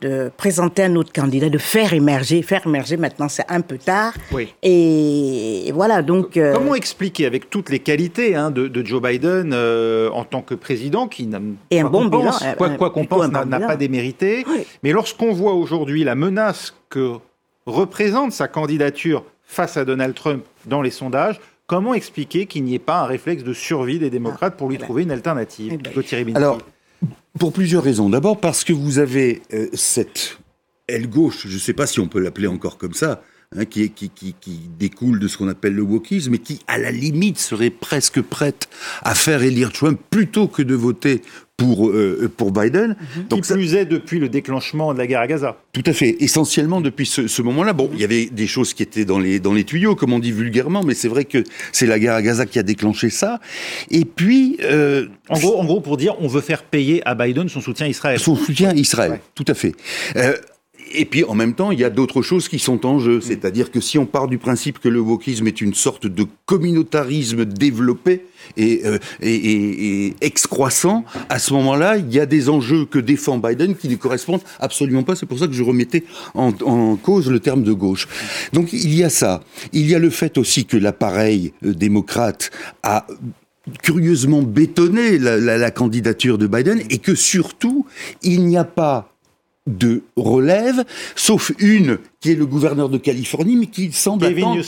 de 0.00 0.30
présenter 0.36 0.84
un 0.84 0.96
autre 0.96 1.12
candidat, 1.12 1.48
de 1.48 1.58
faire 1.58 1.92
émerger. 1.92 2.42
Faire 2.42 2.66
émerger 2.66 2.96
maintenant, 2.96 3.28
c'est 3.28 3.44
un 3.48 3.60
peu 3.60 3.78
tard. 3.78 4.14
Oui. 4.32 4.52
Et, 4.62 5.70
voilà, 5.72 6.02
donc... 6.02 6.36
Euh, 6.36 6.54
Comment 6.54 6.74
expliquer, 6.74 7.26
avec 7.26 7.50
toutes 7.50 7.70
les 7.70 7.78
qualités 7.78 8.34
hein, 8.34 8.50
de, 8.50 8.84
Joe 8.84 9.02
Biden 9.02 9.52
euh, 9.54 10.10
en 10.10 10.24
tant 10.24 10.42
que 10.42 10.54
président, 10.54 11.08
qui 11.08 11.26
n'a 11.26 11.40
et 11.70 11.80
un 11.80 11.88
bon 11.88 12.06
bilan, 12.06 12.32
quoi 12.78 12.90
qu'on 12.90 13.06
pense, 13.06 13.28
n'a 13.28 13.60
pas 13.60 13.76
démérité, 13.76 14.44
mais 14.82 14.92
lorsqu'on 14.92 15.32
voit 15.32 15.54
aujourd'hui 15.54 16.04
la 16.04 16.14
menace 16.14 16.74
que 16.90 17.14
représente 17.66 18.32
sa 18.32 18.48
candidature 18.48 19.24
face 19.42 19.76
à 19.76 19.84
Donald 19.84 20.14
Trump 20.14 20.44
dans 20.66 20.82
les 20.82 20.90
sondages, 20.90 21.40
comment 21.66 21.94
expliquer 21.94 22.46
qu'il 22.46 22.64
n'y 22.64 22.74
ait 22.74 22.78
pas 22.78 23.00
un 23.00 23.06
réflexe 23.06 23.44
de 23.44 23.52
survie 23.52 23.98
des 23.98 24.10
démocrates 24.10 24.56
pour 24.56 24.68
lui 24.68 24.78
trouver 24.78 25.02
une 25.02 25.10
alternative? 25.10 25.78
eh 25.80 26.24
ben, 26.24 26.36
Alors, 26.36 26.58
pour 27.38 27.52
plusieurs 27.52 27.82
raisons. 27.82 28.10
D'abord 28.10 28.40
parce 28.40 28.64
que 28.64 28.72
vous 28.72 28.98
avez 28.98 29.42
euh, 29.52 29.68
cette 29.72 30.38
aile 30.88 31.08
gauche, 31.08 31.46
je 31.46 31.54
ne 31.54 31.58
sais 31.58 31.72
pas 31.72 31.86
si 31.86 32.00
on 32.00 32.08
peut 32.08 32.20
l'appeler 32.20 32.46
encore 32.46 32.78
comme 32.78 32.94
ça, 32.94 33.22
hein, 33.56 33.64
qui, 33.64 33.88
qui, 33.90 34.10
qui, 34.10 34.34
qui, 34.40 34.60
découle 34.78 35.18
de 35.18 35.28
ce 35.28 35.38
qu'on 35.38 35.48
appelle 35.48 35.74
le 35.74 35.82
wokisme, 35.82 36.32
mais 36.32 36.38
qui, 36.38 36.60
à 36.66 36.78
la 36.78 36.90
limite, 36.90 37.38
serait 37.38 37.70
presque 37.70 38.20
prête 38.20 38.68
à 39.02 39.14
faire 39.14 39.42
élire 39.42 39.72
Trump 39.72 40.00
plutôt 40.10 40.48
que 40.48 40.62
de 40.62 40.74
voter 40.74 41.22
pour, 41.56 41.88
euh, 41.88 42.30
pour 42.36 42.50
Biden. 42.50 42.96
Mhm. 43.16 43.24
Donc, 43.28 43.42
qui 43.44 43.52
plus 43.52 43.74
est 43.74 43.84
depuis 43.84 44.18
le 44.18 44.28
déclenchement 44.28 44.92
de 44.92 44.98
la 44.98 45.06
guerre 45.06 45.20
à 45.20 45.26
Gaza. 45.26 45.56
Tout 45.72 45.84
à 45.86 45.92
fait. 45.92 46.16
Essentiellement 46.20 46.80
depuis 46.80 47.06
ce, 47.06 47.28
ce 47.28 47.42
moment-là. 47.42 47.72
Bon, 47.72 47.90
il 47.92 48.00
y 48.00 48.04
avait 48.04 48.26
des 48.26 48.46
choses 48.46 48.74
qui 48.74 48.82
étaient 48.82 49.04
dans 49.04 49.18
les, 49.18 49.38
dans 49.38 49.52
les 49.52 49.64
tuyaux, 49.64 49.94
comme 49.94 50.12
on 50.12 50.18
dit 50.18 50.32
vulgairement, 50.32 50.82
mais 50.82 50.94
c'est 50.94 51.08
vrai 51.08 51.24
que 51.24 51.44
c'est 51.72 51.86
la 51.86 51.98
guerre 51.98 52.14
à 52.14 52.22
Gaza 52.22 52.46
qui 52.46 52.58
a 52.58 52.62
déclenché 52.62 53.10
ça. 53.10 53.40
Et 53.90 54.04
puis... 54.04 54.58
Euh, 54.62 55.06
en, 55.28 55.38
gros, 55.38 55.58
en 55.58 55.64
gros, 55.64 55.80
pour 55.80 55.96
dire, 55.96 56.16
on 56.20 56.28
veut 56.28 56.40
faire 56.40 56.64
payer 56.64 57.06
à 57.06 57.14
Biden 57.14 57.48
son 57.48 57.60
soutien 57.60 57.86
à 57.86 57.88
Israël. 57.88 58.18
Son 58.18 58.36
soutien 58.36 58.70
à 58.70 58.74
Israël, 58.74 59.20
tout 59.34 59.44
à 59.46 59.54
fait. 59.54 59.74
Euh, 60.16 60.34
et 60.94 61.04
puis 61.04 61.24
en 61.24 61.34
même 61.34 61.54
temps, 61.54 61.70
il 61.70 61.78
y 61.78 61.84
a 61.84 61.90
d'autres 61.90 62.22
choses 62.22 62.48
qui 62.48 62.58
sont 62.58 62.86
en 62.86 62.98
jeu. 62.98 63.20
C'est-à-dire 63.20 63.70
que 63.70 63.80
si 63.80 63.98
on 63.98 64.06
part 64.06 64.28
du 64.28 64.38
principe 64.38 64.78
que 64.78 64.88
le 64.88 65.00
wokisme 65.00 65.46
est 65.46 65.60
une 65.60 65.74
sorte 65.74 66.06
de 66.06 66.26
communautarisme 66.46 67.44
développé 67.44 68.26
et, 68.56 68.82
euh, 68.84 68.98
et, 69.20 70.06
et, 70.06 70.16
excroissant, 70.20 71.04
à 71.28 71.38
ce 71.38 71.52
moment-là, 71.54 71.96
il 71.96 72.12
y 72.12 72.20
a 72.20 72.26
des 72.26 72.48
enjeux 72.48 72.84
que 72.84 72.98
défend 72.98 73.38
Biden 73.38 73.74
qui 73.74 73.88
ne 73.88 73.96
correspondent 73.96 74.42
absolument 74.60 75.02
pas. 75.02 75.16
C'est 75.16 75.26
pour 75.26 75.38
ça 75.38 75.46
que 75.46 75.52
je 75.52 75.62
remettais 75.62 76.04
en, 76.34 76.52
en, 76.64 76.96
cause 76.96 77.30
le 77.30 77.40
terme 77.40 77.62
de 77.62 77.72
gauche. 77.72 78.08
Donc 78.52 78.72
il 78.72 78.94
y 78.94 79.02
a 79.02 79.10
ça. 79.10 79.42
Il 79.72 79.88
y 79.88 79.94
a 79.94 79.98
le 79.98 80.10
fait 80.10 80.38
aussi 80.38 80.64
que 80.64 80.76
l'appareil 80.76 81.52
euh, 81.64 81.74
démocrate 81.74 82.50
a 82.82 83.06
curieusement 83.82 84.42
bétonné 84.42 85.18
la, 85.18 85.38
la, 85.38 85.56
la 85.56 85.70
candidature 85.70 86.36
de 86.36 86.46
Biden 86.46 86.82
et 86.90 86.98
que 86.98 87.14
surtout, 87.14 87.86
il 88.22 88.46
n'y 88.46 88.58
a 88.58 88.64
pas 88.64 89.13
de 89.66 90.02
relève, 90.16 90.84
sauf 91.16 91.52
une 91.58 91.98
qui 92.20 92.32
est 92.32 92.34
le 92.34 92.46
gouverneur 92.46 92.88
de 92.88 92.98
Californie, 92.98 93.56
mais 93.56 93.66
qui 93.66 93.92
semble 93.92 94.26
attendre, 94.26 94.60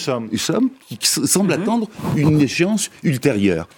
qui 0.88 0.98
semble 1.02 1.54
mhm. 1.54 1.62
attendre 1.62 1.88
une 2.16 2.40
échéance 2.40 2.90
ultérieure. 3.02 3.68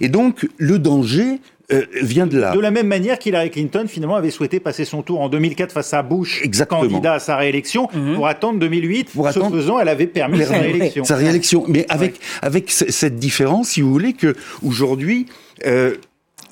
Et 0.00 0.08
donc 0.08 0.48
le 0.56 0.78
danger 0.78 1.40
euh, 1.72 1.84
vient 2.00 2.26
de 2.26 2.38
là. 2.38 2.54
De 2.54 2.60
la 2.60 2.70
même 2.70 2.86
manière 2.86 3.18
qu'Hillary 3.18 3.50
Clinton 3.50 3.84
finalement 3.88 4.16
avait 4.16 4.30
souhaité 4.30 4.60
passer 4.60 4.84
son 4.84 5.02
tour 5.02 5.20
en 5.20 5.28
2004 5.28 5.72
face 5.72 5.92
à 5.92 6.02
Bush, 6.02 6.40
Exactement. 6.42 6.82
candidat 6.82 7.14
à 7.14 7.18
sa 7.18 7.36
réélection, 7.36 7.88
mhm. 7.92 8.14
pour 8.14 8.28
attendre 8.28 8.60
2008. 8.60 9.10
Pour 9.10 9.28
ce 9.30 9.40
faisant, 9.40 9.80
elle 9.80 9.88
avait 9.88 10.06
permis 10.06 10.44
sa 10.44 10.58
réélection. 10.58 11.04
Sa 11.04 11.16
réélection, 11.16 11.64
mais 11.66 11.86
avec 11.88 12.20
avec 12.40 12.70
cette 12.70 13.16
différence, 13.16 13.70
si 13.70 13.80
vous 13.82 13.90
voulez, 13.90 14.12
que 14.12 14.34
aujourd'hui. 14.62 15.26
Euh, 15.66 15.96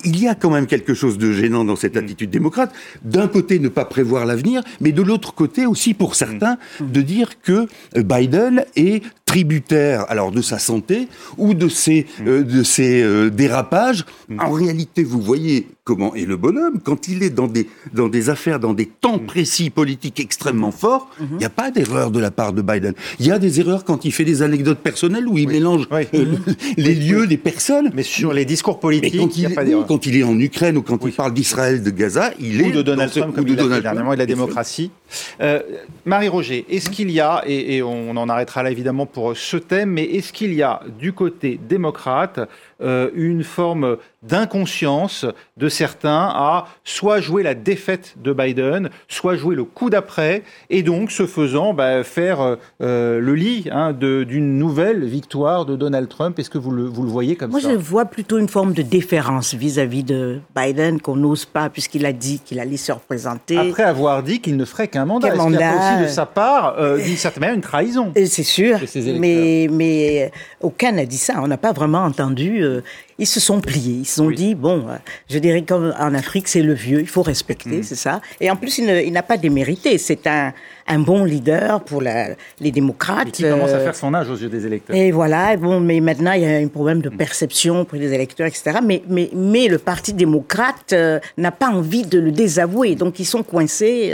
il 0.03 0.19
y 0.19 0.27
a 0.27 0.35
quand 0.35 0.49
même 0.49 0.67
quelque 0.67 0.93
chose 0.93 1.17
de 1.17 1.31
gênant 1.31 1.65
dans 1.65 1.75
cette 1.75 1.95
mm. 1.95 1.99
attitude 1.99 2.29
démocrate. 2.29 2.73
D'un 3.03 3.27
côté, 3.27 3.59
ne 3.59 3.69
pas 3.69 3.85
prévoir 3.85 4.25
l'avenir, 4.25 4.61
mais 4.81 4.91
de 4.91 5.01
l'autre 5.01 5.33
côté 5.33 5.65
aussi, 5.65 5.93
pour 5.93 6.15
certains, 6.15 6.57
mm. 6.79 6.91
de 6.91 7.01
dire 7.01 7.41
que 7.41 7.67
Biden 7.95 8.65
est 8.75 9.03
tributaire 9.25 10.05
alors 10.09 10.31
de 10.31 10.41
sa 10.41 10.59
santé 10.59 11.07
ou 11.37 11.53
de 11.53 11.67
ses, 11.67 12.05
mm. 12.19 12.27
euh, 12.27 12.43
de 12.43 12.63
ses 12.63 13.01
euh, 13.01 13.29
dérapages. 13.29 14.05
Mm. 14.29 14.39
En 14.39 14.51
réalité, 14.51 15.03
vous 15.03 15.21
voyez 15.21 15.67
comment 15.87 16.13
est 16.15 16.25
le 16.25 16.35
bonhomme 16.35 16.81
quand 16.83 17.07
il 17.07 17.23
est 17.23 17.29
dans 17.29 17.47
des, 17.47 17.69
dans 17.93 18.09
des 18.09 18.29
affaires, 18.29 18.59
dans 18.59 18.73
des 18.73 18.87
temps 18.87 19.19
mm. 19.19 19.25
précis 19.25 19.69
politiques 19.69 20.19
extrêmement 20.19 20.71
forts. 20.71 21.07
Mm-hmm. 21.07 21.27
Il 21.31 21.37
n'y 21.37 21.45
a 21.45 21.49
pas 21.49 21.71
d'erreur 21.71 22.11
de 22.11 22.19
la 22.19 22.29
part 22.29 22.51
de 22.51 22.61
Biden. 22.61 22.93
Il 23.21 23.25
y 23.25 23.31
a 23.31 23.39
des 23.39 23.61
erreurs 23.61 23.85
quand 23.85 24.03
il 24.03 24.11
fait 24.11 24.25
des 24.25 24.41
anecdotes 24.41 24.79
personnelles 24.79 25.29
où 25.29 25.37
il 25.37 25.47
mélange 25.47 25.87
euh, 25.93 26.03
mm-hmm. 26.03 26.73
les 26.75 26.93
lieux 26.93 27.25
des 27.25 27.37
personnes. 27.37 27.89
Mais 27.93 28.03
sur 28.03 28.33
les 28.33 28.43
discours 28.43 28.81
politiques, 28.81 29.17
quand 29.17 29.37
il, 29.37 29.49
il, 29.49 29.57
a 29.57 29.83
quand 29.87 30.05
il 30.05 30.17
est 30.17 30.23
en 30.23 30.37
Ukraine 30.37 30.75
ou 30.75 30.81
quand 30.81 30.99
il 31.05 31.13
parle 31.13 31.33
d'Israël, 31.33 31.81
de 31.81 31.89
Gaza, 31.89 32.31
il 32.37 32.59
est 32.59 32.65
ou 32.65 32.71
de 32.71 32.81
Donald 32.81 33.09
Trump, 33.09 33.33
comme 33.33 33.45
de 33.45 33.55
Donald 33.55 33.81
dernièrement, 33.81 34.11
et 34.11 34.17
de 34.17 34.19
la 34.19 34.25
démocratie. 34.25 34.91
Euh, 35.39 35.61
Marie-Roger, 36.03 36.65
est-ce 36.69 36.89
qu'il 36.89 37.11
y 37.11 37.21
a, 37.21 37.43
et, 37.47 37.77
et, 37.77 37.81
on 37.81 38.09
en 38.17 38.27
arrêtera 38.27 38.61
là 38.61 38.71
évidemment 38.71 39.05
pour 39.05 39.37
ce 39.37 39.55
thème, 39.55 39.91
mais 39.91 40.03
est-ce 40.03 40.33
qu'il 40.33 40.53
y 40.53 40.63
a 40.63 40.81
du 40.99 41.13
côté 41.13 41.57
démocrate 41.69 42.41
euh, 42.81 43.09
une 43.15 43.43
forme 43.43 43.97
d'inconscience 44.23 45.25
de 45.57 45.69
certains 45.69 46.29
à 46.33 46.67
soit 46.83 47.21
jouer 47.21 47.43
la 47.43 47.53
défaite 47.55 48.15
de 48.21 48.33
Biden, 48.33 48.89
soit 49.07 49.35
jouer 49.35 49.55
le 49.55 49.63
coup 49.63 49.89
d'après, 49.89 50.43
et 50.69 50.83
donc, 50.83 51.11
ce 51.11 51.25
faisant, 51.25 51.73
bah, 51.73 52.03
faire 52.03 52.57
euh, 52.81 53.19
le 53.19 53.35
lit 53.35 53.67
hein, 53.71 53.93
d'une 53.93 54.57
nouvelle 54.57 55.05
victoire 55.05 55.65
de 55.65 55.75
Donald 55.75 56.09
Trump. 56.09 56.37
Est-ce 56.39 56.49
que 56.49 56.57
vous 56.57 56.71
le, 56.71 56.83
vous 56.83 57.03
le 57.03 57.09
voyez 57.09 57.35
comme 57.35 57.51
ça? 57.51 57.59
Moi, 57.59 57.71
je 57.71 57.77
vois 57.77 58.05
plutôt 58.05 58.37
une 58.37 58.49
forme 58.49 58.73
de 58.73 58.81
déférence 58.81 59.53
vis-à-vis 59.53 60.03
de 60.03 60.39
Biden 60.55 60.99
qu'on 60.99 61.15
n'ose 61.15 61.45
pas, 61.45 61.69
puisqu'il 61.69 62.05
a 62.05 62.13
dit 62.13 62.39
qu'il 62.43 62.59
allait 62.59 62.77
se 62.77 62.91
représenter. 62.91 63.57
Après 63.57 63.83
avoir 63.83 64.23
dit 64.23 64.39
qu'il 64.39 64.57
ne 64.57 64.65
ferait 64.65 64.87
qu'un 64.87 65.05
mandat. 65.05 65.29
Qu'il 65.31 65.51
y 65.53 65.57
a 65.57 65.95
aussi 65.95 66.03
de 66.03 66.07
sa 66.07 66.25
part, 66.25 66.75
euh, 66.79 66.97
d'une 66.97 67.17
certaine 67.17 67.41
manière, 67.41 67.55
une 67.55 67.61
trahison 67.61 68.11
C'est 68.15 68.43
sûr, 68.43 68.79
mais, 69.19 69.67
mais 69.71 70.31
aucun 70.61 70.91
n'a 70.91 71.05
dit 71.05 71.17
ça. 71.17 71.35
On 71.41 71.47
n'a 71.47 71.57
pas 71.57 71.71
vraiment 71.71 72.03
entendu 72.03 72.66
euh, 72.67 72.83
ils 73.17 73.27
se 73.27 73.39
sont 73.39 73.61
pliés. 73.61 73.99
Ils 74.01 74.05
se 74.05 74.15
sont 74.15 74.29
dit, 74.29 74.55
bon, 74.55 74.87
euh, 74.87 74.97
je 75.29 75.39
dirais 75.39 75.63
comme 75.63 75.93
en 75.99 76.13
Afrique, 76.13 76.47
c'est 76.47 76.61
le 76.61 76.73
vieux, 76.73 76.99
il 76.99 77.07
faut 77.07 77.21
respecter, 77.21 77.77
mm. 77.77 77.83
c'est 77.83 77.95
ça. 77.95 78.21
Et 78.39 78.51
en 78.51 78.55
plus, 78.55 78.77
il 78.77 79.11
n'a 79.11 79.23
pas 79.23 79.37
démérité. 79.37 79.97
C'est 79.97 80.27
un, 80.27 80.53
un 80.87 80.99
bon 80.99 81.23
leader 81.23 81.81
pour 81.81 82.01
la, 82.01 82.29
les 82.59 82.71
démocrates. 82.71 83.27
Et 83.27 83.31
qui 83.31 83.43
commence 83.43 83.71
à 83.71 83.79
faire 83.79 83.95
son 83.95 84.13
âge 84.13 84.29
aux 84.29 84.35
yeux 84.35 84.49
des 84.49 84.65
électeurs. 84.65 84.95
Et 84.95 85.11
voilà, 85.11 85.55
bon, 85.57 85.79
mais 85.79 85.99
maintenant 85.99 86.33
il 86.33 86.41
y 86.41 86.45
a 86.45 86.57
un 86.57 86.67
problème 86.67 87.01
de 87.01 87.09
perception 87.09 87.85
pour 87.85 87.97
les 87.97 88.13
électeurs, 88.13 88.47
etc. 88.47 88.79
Mais, 88.83 89.03
mais, 89.07 89.29
mais 89.33 89.67
le 89.67 89.77
Parti 89.77 90.13
démocrate 90.13 90.93
n'a 91.37 91.51
pas 91.51 91.69
envie 91.69 92.03
de 92.03 92.19
le 92.19 92.31
désavouer, 92.31 92.95
donc 92.95 93.19
ils 93.19 93.25
sont 93.25 93.43
coincés, 93.43 94.13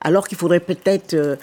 alors 0.00 0.26
qu'il 0.28 0.38
faudrait 0.38 0.60
peut-être 0.60 1.38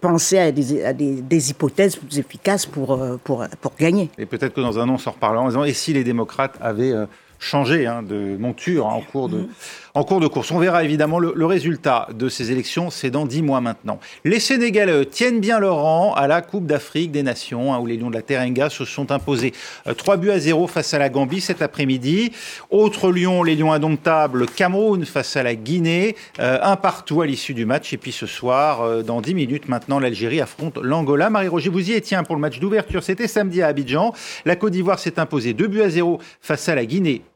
penser 0.00 0.38
à, 0.38 0.52
des, 0.52 0.84
à 0.84 0.92
des, 0.92 1.20
des, 1.20 1.50
hypothèses 1.50 1.96
plus 1.96 2.18
efficaces 2.18 2.66
pour, 2.66 2.98
pour, 3.24 3.44
pour 3.60 3.72
gagner. 3.78 4.10
Et 4.18 4.26
peut-être 4.26 4.54
que 4.54 4.60
dans 4.60 4.78
un 4.78 4.88
an, 4.88 4.94
on 4.94 4.98
s'en 4.98 5.12
reparlera 5.12 5.44
en 5.44 5.48
disant, 5.48 5.64
et 5.64 5.72
si 5.72 5.92
les 5.92 6.04
démocrates 6.04 6.56
avaient 6.60 6.94
changé 7.42 7.86
hein, 7.86 8.02
de 8.02 8.36
monture 8.38 8.86
hein, 8.86 8.94
en 8.94 9.00
cours 9.00 9.28
de, 9.28 9.48
en 9.94 10.04
cours 10.04 10.20
de 10.20 10.28
course. 10.28 10.50
On 10.52 10.58
verra 10.58 10.84
évidemment 10.84 11.18
le, 11.18 11.44
résultat 11.44 12.08
de 12.14 12.28
ces 12.28 12.52
élections, 12.52 12.90
c'est 12.90 13.10
dans 13.10 13.26
dix 13.26 13.42
mois 13.42 13.60
maintenant. 13.60 13.98
Les 14.24 14.40
Sénégalais 14.40 15.04
tiennent 15.06 15.40
bien 15.40 15.58
leur 15.58 15.76
rang 15.76 16.14
à 16.14 16.26
la 16.26 16.40
Coupe 16.40 16.66
d'Afrique 16.66 17.10
des 17.10 17.22
Nations, 17.22 17.74
hein, 17.74 17.78
où 17.78 17.86
les 17.86 17.96
Lions 17.96 18.08
de 18.08 18.14
la 18.14 18.22
Terenga 18.22 18.70
se 18.70 18.84
sont 18.84 19.10
imposés 19.10 19.52
3 19.96 20.14
euh, 20.14 20.16
buts 20.16 20.30
à 20.30 20.38
0 20.38 20.66
face 20.68 20.94
à 20.94 20.98
la 20.98 21.08
Gambie 21.08 21.40
cet 21.40 21.62
après-midi. 21.62 22.32
Autre 22.70 23.10
Lion, 23.10 23.42
les 23.42 23.56
Lions 23.56 23.72
indomptables, 23.72 24.46
Cameroun 24.46 25.04
face 25.04 25.36
à 25.36 25.42
la 25.42 25.54
Guinée, 25.56 26.16
euh, 26.38 26.58
un 26.62 26.76
partout 26.76 27.20
à 27.22 27.26
l'issue 27.26 27.54
du 27.54 27.66
match. 27.66 27.92
Et 27.92 27.96
puis 27.96 28.12
ce 28.12 28.26
soir, 28.26 28.82
euh, 28.82 29.02
dans 29.02 29.20
10 29.20 29.34
minutes 29.34 29.68
maintenant, 29.68 29.98
l'Algérie 29.98 30.40
affronte 30.40 30.78
l'Angola. 30.78 31.28
Marie-Roger, 31.28 31.70
vous 31.70 31.90
y 31.90 31.92
étiez 31.94 32.12
pour 32.26 32.36
le 32.36 32.40
match 32.40 32.60
d'ouverture, 32.60 33.02
c'était 33.02 33.26
samedi 33.26 33.62
à 33.62 33.68
Abidjan. 33.68 34.12
La 34.44 34.54
Côte 34.54 34.72
d'Ivoire 34.72 34.98
s'est 34.98 35.18
imposée 35.18 35.54
2 35.54 35.66
buts 35.66 35.82
à 35.82 35.88
0 35.88 36.20
face 36.40 36.68
à 36.68 36.74
la 36.74 36.84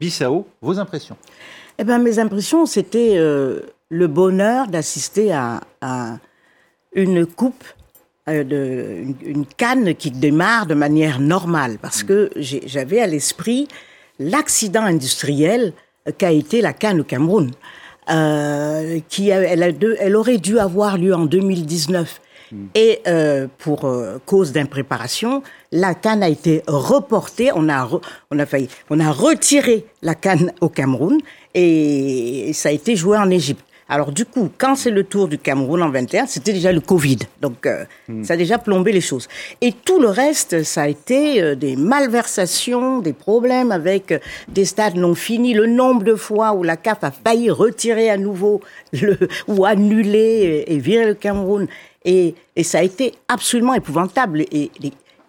Guinée-Bissau. 0.01 0.47
Vos 0.61 0.79
impressions? 0.79 1.17
Eh 1.79 1.85
ben, 1.85 1.99
mes 1.99 2.19
impressions, 2.19 2.67
c'était 2.67 3.15
euh, 3.17 3.61
le 3.89 4.07
bonheur 4.07 4.69
d'assister 4.69 5.33
à, 5.33 5.61
une 6.95 7.27
coupe, 7.27 7.65
euh, 8.29 8.43
de, 8.43 9.15
une, 9.25 9.47
canne 9.47 9.95
qui 9.95 10.11
démarre 10.11 10.67
de 10.67 10.75
manière 10.75 11.21
normale, 11.21 11.79
parce 11.81 12.03
que 12.03 12.31
j'avais 12.37 13.01
à 13.01 13.07
l'esprit 13.07 13.69
l'accident 14.19 14.83
industriel 14.83 15.73
qu'a 16.17 16.31
été 16.31 16.61
la 16.61 16.73
canne 16.73 17.01
au 17.01 17.05
Cameroun. 17.05 17.51
Euh, 18.09 19.01
qui 19.09 19.31
elle, 19.31 19.75
elle, 19.99 20.15
aurait 20.15 20.39
dû 20.39 20.61
avoir 20.61 20.97
lieu 20.97 21.13
en 21.13 21.27
2019. 21.27 22.21
Mm. 22.53 22.57
Et 22.77 23.01
pour 23.59 23.93
cause 24.25 24.53
d'impréparation, 24.53 25.43
la 25.77 25.95
canne 25.95 26.23
a 26.23 26.29
été 26.29 26.62
reportée. 26.67 27.51
On 27.55 27.69
a, 27.69 27.89
on 28.31 28.39
a 28.39 28.47
failli, 28.47 28.69
on 28.91 28.99
a 28.99 29.11
retiré 29.11 29.85
la 30.03 30.15
canne 30.15 30.53
au 30.61 30.69
Cameroun 30.69 31.19
et 31.55 32.51
ça 32.55 32.71
a 32.71 32.73
été 32.73 32.97
joué 32.97 33.19
en 33.19 33.31
Égypte. 33.31 33.62
Alors 33.89 34.11
du 34.11 34.25
coup, 34.25 34.51
quand 34.59 34.75
c'est 34.75 34.91
le 34.91 35.05
tour 35.05 35.29
du 35.29 35.39
Cameroun 35.39 35.81
en 35.81 35.91
21, 35.91 36.27
c'était 36.27 36.53
déjà 36.53 36.73
le 36.73 36.81
Covid. 36.81 37.19
Donc 37.41 37.67
euh, 37.67 37.85
hmm. 38.09 38.25
ça 38.25 38.35
a 38.35 38.37
déjà 38.37 38.59
plombé 38.59 38.91
les 38.91 39.01
choses. 39.01 39.29
Et 39.61 39.73
tout 39.73 40.01
le 40.01 40.09
reste, 40.09 40.65
ça 40.65 40.83
a 40.83 40.89
été 40.89 41.41
euh, 41.41 41.55
des 41.55 41.77
malversations, 41.77 42.99
des 42.99 43.12
problèmes 43.12 43.71
avec 43.71 44.11
euh, 44.11 44.19
des 44.49 44.65
stades 44.65 44.97
non 44.97 45.15
finis, 45.15 45.55
le 45.55 45.67
nombre 45.67 46.03
de 46.03 46.17
fois 46.17 46.53
où 46.53 46.65
la 46.65 46.77
CAF 46.77 47.05
a 47.05 47.12
failli 47.12 47.49
retirer 47.49 48.11
à 48.11 48.17
nouveau 48.17 48.61
le, 48.93 49.17
ou 49.47 49.65
annuler 49.65 50.65
et, 50.67 50.79
virer 50.79 51.07
le 51.07 51.15
Cameroun. 51.15 51.69
Et, 52.05 52.35
et, 52.57 52.65
ça 52.65 52.79
a 52.79 52.83
été 52.83 53.15
absolument 53.29 53.75
épouvantable. 53.75 54.41
Et 54.51 54.71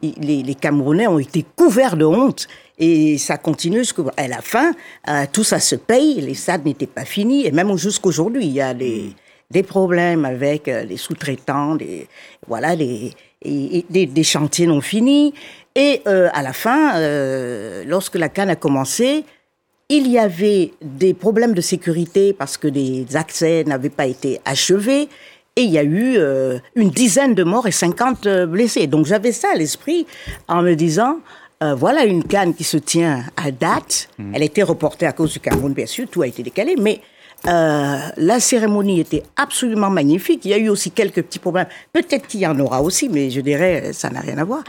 les, 0.02 0.44
les 0.44 0.56
Camerounais 0.56 1.08
ont 1.08 1.20
été 1.20 1.46
couverts 1.56 1.98
de 1.98 2.06
honte. 2.06 2.48
Et 2.80 3.18
ça 3.18 3.38
continue 3.38 3.80
jusqu'à 3.80 4.28
la 4.28 4.42
fin. 4.42 4.72
Euh, 5.10 5.26
tout 5.32 5.44
ça 5.44 5.60
se 5.60 5.76
paye. 5.76 6.22
Les 6.22 6.36
stades 6.36 6.66
n'étaient 6.66 6.86
pas 6.86 7.06
finis. 7.06 7.46
Et 7.46 7.52
même 7.52 7.76
jusqu'aujourd'hui, 7.78 8.46
il 8.46 8.52
y 8.52 8.62
a 8.62 8.74
des, 8.74 9.14
des 9.50 9.64
problèmes 9.64 10.26
avec 10.26 10.68
euh, 10.68 10.84
les 10.84 10.98
sous-traitants, 10.98 11.76
des, 11.76 12.08
voilà, 12.48 12.76
des, 12.76 13.14
des, 13.44 14.24
chantiers 14.24 14.68
non 14.68 14.82
finis. 14.82 15.34
Et 15.76 16.02
euh, 16.08 16.30
à 16.34 16.42
la 16.42 16.54
fin, 16.54 16.98
euh, 16.98 17.84
lorsque 17.86 18.16
la 18.16 18.30
canne 18.30 18.50
a 18.50 18.56
commencé, 18.56 19.24
il 19.90 20.08
y 20.08 20.20
avait 20.20 20.74
des 20.82 21.14
problèmes 21.14 21.54
de 21.54 21.62
sécurité 21.62 22.34
parce 22.34 22.58
que 22.58 22.68
des 22.68 23.16
accès 23.16 23.64
n'avaient 23.64 23.90
pas 23.90 24.06
été 24.06 24.42
achevés. 24.44 25.08
Et 25.58 25.63
il 25.63 25.72
y 25.72 25.78
a 25.78 25.84
eu 25.84 26.15
euh, 26.17 26.60
une 26.76 26.91
dizaine 26.91 27.34
de 27.36 27.43
morts 27.43 27.67
et 27.67 27.72
50 27.72 28.28
blessés. 28.48 28.88
Donc 28.88 29.06
j'avais 29.06 29.34
ça 29.34 29.50
à 29.54 29.58
l'esprit 29.58 30.08
en 30.48 30.62
me 30.62 30.76
disant, 30.76 31.17
euh, 31.63 31.74
voilà 31.74 32.06
une 32.06 32.24
canne 32.24 32.54
qui 32.54 32.63
se 32.63 32.78
tient 32.78 33.24
à 33.36 33.52
date. 33.52 34.10
Mhm. 34.20 34.32
Elle 34.36 34.41
a 34.43 34.46
été 34.46 34.63
reportée 34.63 35.08
à 35.08 35.12
cause 35.12 35.34
du 35.34 35.39
Cameroun, 35.39 35.74
bien 35.74 35.88
sûr, 35.88 36.08
tout 36.08 36.22
a 36.22 36.28
été 36.28 36.43
décalé, 36.43 36.76
mais 36.80 37.02
euh, 37.48 37.98
la 38.15 38.39
cérémonie 38.39 39.00
était 39.00 39.24
absolument 39.36 39.89
magnifique. 39.89 40.46
Il 40.46 40.52
y 40.52 40.54
a 40.54 40.58
eu 40.58 40.70
aussi 40.70 40.91
quelques 40.91 41.24
petits 41.24 41.39
problèmes. 41.39 41.67
Peut-être 41.93 42.28
qu'il 42.28 42.41
y 42.41 42.48
en 42.48 42.60
aura 42.60 42.82
aussi, 42.82 43.10
mais 43.10 43.32
je 43.32 43.41
dirais, 43.41 43.91
ça 43.93 44.10
n'a 44.10 44.20
rien 44.20 44.38
à 44.38 44.43
voir. 44.43 44.63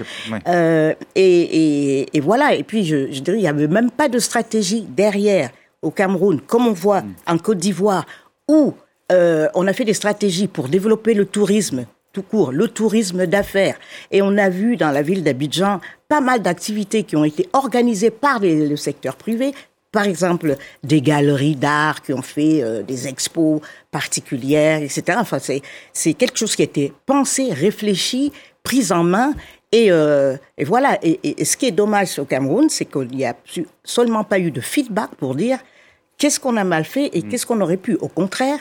Euh, 0.46 0.94
et, 1.14 2.20
voilà. 2.22 2.54
Et 2.54 2.62
puis, 2.62 2.84
je, 2.84 3.20
dirais, 3.20 3.36
il 3.36 3.42
n'y 3.42 3.48
avait 3.48 3.68
même 3.68 3.90
pas 3.90 4.08
de 4.08 4.18
stratégie 4.18 4.86
derrière 4.88 5.50
au 5.82 5.90
Cameroun, 5.90 6.40
comme 6.40 6.66
on 6.66 6.72
voit 6.72 7.02
mhm. 7.02 7.14
en 7.26 7.38
Côte 7.38 7.58
d'Ivoire, 7.58 8.06
où 8.48 8.74
on 9.10 9.66
a 9.66 9.72
fait 9.72 9.84
des 9.84 9.94
stratégies 9.94 10.48
pour 10.48 10.68
développer 10.68 11.14
le 11.14 11.26
tourisme 11.26 11.86
tout 12.12 12.22
court, 12.22 12.52
le 12.52 12.68
tourisme 12.68 13.26
d'affaires. 13.26 13.78
Et 14.10 14.22
on 14.22 14.36
a 14.38 14.48
vu 14.48 14.76
dans 14.76 14.90
la 14.90 15.02
ville 15.02 15.22
d'Abidjan 15.22 15.80
pas 16.08 16.20
mal 16.20 16.42
d'activités 16.42 17.02
qui 17.02 17.16
ont 17.16 17.24
été 17.24 17.48
organisées 17.52 18.10
par 18.10 18.40
le 18.40 18.76
secteur 18.76 19.16
privé. 19.16 19.52
Par 19.92 20.04
exemple, 20.04 20.56
des 20.82 21.00
galeries 21.00 21.56
d'art 21.56 22.02
qui 22.02 22.12
ont 22.12 22.22
fait 22.22 22.62
euh, 22.62 22.82
des 22.82 23.08
expos 23.08 23.60
particulières, 23.90 24.82
etc. 24.82 25.18
Enfin, 25.18 25.38
c'est 25.92 26.12
quelque 26.14 26.36
chose 26.36 26.54
qui 26.56 26.62
a 26.62 26.66
été 26.66 26.92
pensé, 27.06 27.52
réfléchi, 27.52 28.32
pris 28.62 28.92
en 28.92 29.02
main. 29.02 29.32
Et, 29.72 29.90
euh, 29.90 30.36
et 30.58 30.64
voilà. 30.64 30.98
Et, 31.02 31.42
ce 31.44 31.56
qui 31.56 31.66
est 31.66 31.72
dommage 31.72 32.18
au 32.18 32.26
Cameroun, 32.26 32.68
c'est 32.68 32.84
qu'il 32.84 33.08
n'y 33.08 33.24
a 33.24 33.34
seulement 33.82 34.24
pas 34.24 34.38
eu 34.38 34.50
de 34.50 34.60
feedback 34.60 35.14
pour 35.16 35.34
dire 35.34 35.58
qu'est-ce 36.18 36.38
qu'on 36.38 36.56
a 36.58 36.64
mal 36.64 36.84
fait 36.84 37.10
et 37.14 37.22
mm. 37.22 37.28
qu'est-ce 37.28 37.46
qu'on 37.46 37.60
aurait 37.60 37.76
pu. 37.78 37.96
Au 37.96 38.08
contraire, 38.08 38.58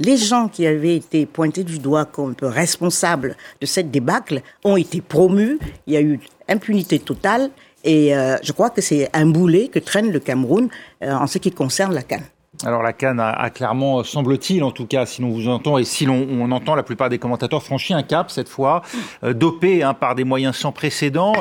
les 0.00 0.16
gens 0.16 0.48
qui 0.48 0.66
avaient 0.66 0.96
été 0.96 1.26
pointés 1.26 1.62
du 1.62 1.78
doigt 1.78 2.06
comme 2.06 2.34
responsables 2.40 3.36
de 3.60 3.66
cette 3.66 3.90
débâcle 3.90 4.42
ont 4.64 4.76
été 4.76 5.00
promus. 5.00 5.58
Il 5.86 5.92
y 5.92 5.96
a 5.96 6.00
eu 6.00 6.18
impunité 6.48 6.98
totale. 6.98 7.50
Et 7.84 8.16
euh, 8.16 8.36
je 8.42 8.52
crois 8.52 8.70
que 8.70 8.80
c'est 8.80 9.08
un 9.12 9.26
boulet 9.26 9.68
que 9.68 9.78
traîne 9.78 10.10
le 10.10 10.18
Cameroun 10.18 10.68
euh, 11.02 11.12
en 11.12 11.26
ce 11.26 11.38
qui 11.38 11.50
concerne 11.50 11.94
la 11.94 12.02
Cannes. 12.02 12.26
Alors 12.64 12.82
la 12.82 12.92
Cannes 12.92 13.20
a, 13.20 13.48
clairement, 13.50 14.02
semble-t-il 14.02 14.64
en 14.64 14.70
tout 14.70 14.86
cas, 14.86 15.06
si 15.06 15.22
l'on 15.22 15.30
vous 15.30 15.48
entend 15.48 15.78
et 15.78 15.84
si 15.84 16.04
l'on 16.04 16.26
on 16.30 16.50
entend 16.50 16.74
la 16.74 16.82
plupart 16.82 17.08
des 17.08 17.18
commentateurs, 17.18 17.62
franchi 17.62 17.94
un 17.94 18.02
cap 18.02 18.30
cette 18.30 18.48
fois, 18.48 18.82
euh, 19.22 19.32
dopé 19.32 19.82
hein, 19.82 19.94
par 19.94 20.14
des 20.14 20.24
moyens 20.24 20.56
sans 20.56 20.72
précédent. 20.72 21.32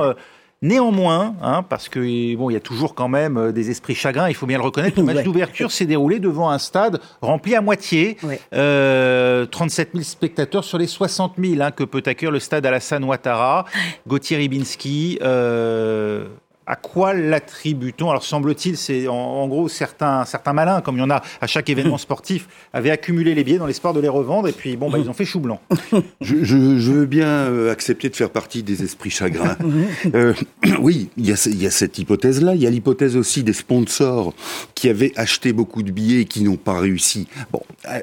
Néanmoins, 0.61 1.35
hein, 1.41 1.63
parce 1.63 1.87
que 1.87 2.35
bon, 2.35 2.49
il 2.49 2.53
y 2.53 2.57
a 2.57 2.59
toujours 2.59 2.93
quand 2.93 3.07
même 3.07 3.37
euh, 3.37 3.51
des 3.53 3.71
esprits 3.71 3.95
chagrins, 3.95 4.27
il 4.27 4.35
faut 4.35 4.45
bien 4.45 4.57
le 4.57 4.63
reconnaître. 4.63 4.99
Le 4.99 5.05
match 5.13 5.23
d'ouverture 5.23 5.71
s'est 5.71 5.85
déroulé 5.85 6.19
devant 6.19 6.49
un 6.49 6.57
stade 6.57 6.99
rempli 7.21 7.55
à 7.55 7.61
moitié, 7.61 8.17
euh, 8.53 9.45
37 9.45 9.91
000 9.93 10.03
spectateurs 10.03 10.65
sur 10.65 10.77
les 10.77 10.87
60 10.87 11.35
000 11.37 11.61
hein, 11.61 11.71
que 11.71 11.85
peut 11.85 12.03
accueillir 12.05 12.31
le 12.31 12.39
stade 12.39 12.65
Alassane 12.65 13.05
Ouattara. 13.05 13.65
Gauthier 14.05 14.35
Ribinski. 14.35 15.19
Euh, 15.21 16.25
à 16.69 16.75
quoi 16.75 17.15
l'attribue-t-on? 17.15 18.11
Alors 18.11 18.23
semble-t-il, 18.23 18.77
c'est 18.77 19.07
en, 19.07 19.47
gros 19.47 19.67
certains, 19.67 20.23
certains 20.25 20.53
malins, 20.53 20.81
comme 20.81 20.95
il 20.97 20.99
y 20.99 21.03
en 21.03 21.09
a 21.09 21.21
à 21.41 21.47
chaque 21.47 21.67
événement 21.69 21.97
sportif, 21.97 22.47
avaient 22.71 22.91
accumulé 22.91 23.33
les 23.33 23.43
billets 23.43 23.57
dans 23.57 23.65
l'espoir 23.65 23.93
de 23.93 23.99
les 23.99 24.07
revendre 24.07 24.47
et 24.47 24.51
puis 24.51 24.77
bon, 24.77 24.89
bah, 24.89 24.99
ils 24.99 25.09
ont 25.09 25.13
fait 25.13 25.25
chou 25.25 25.39
blanc. 25.39 25.59
Je, 26.21 26.91
veux 26.91 27.07
bien 27.07 27.27
euh, 27.27 27.71
accepter 27.71 28.09
de 28.09 28.15
faire 28.15 28.29
partie 28.29 28.61
des 28.63 28.83
esprits 28.83 29.09
chagrins. 29.09 29.57
Euh, 30.13 30.33
oui, 30.79 31.09
il 31.17 31.27
y, 31.27 31.31
a, 31.31 31.47
il 31.47 31.61
y 31.61 31.65
a 31.65 31.71
cette 31.71 31.97
hypothèse-là. 31.97 32.53
Il 32.53 32.61
y 32.61 32.67
a 32.67 32.69
l'hypothèse 32.69 33.15
aussi 33.15 33.43
des 33.43 33.53
sponsors 33.53 34.33
qui 34.75 34.89
avaient 34.89 35.13
acheté 35.15 35.51
beaucoup 35.51 35.81
de 35.81 35.91
billets 35.91 36.21
et 36.21 36.25
qui 36.25 36.43
n'ont 36.43 36.57
pas 36.57 36.79
réussi. 36.79 37.27
Bon. 37.51 37.61
Euh, 37.87 37.99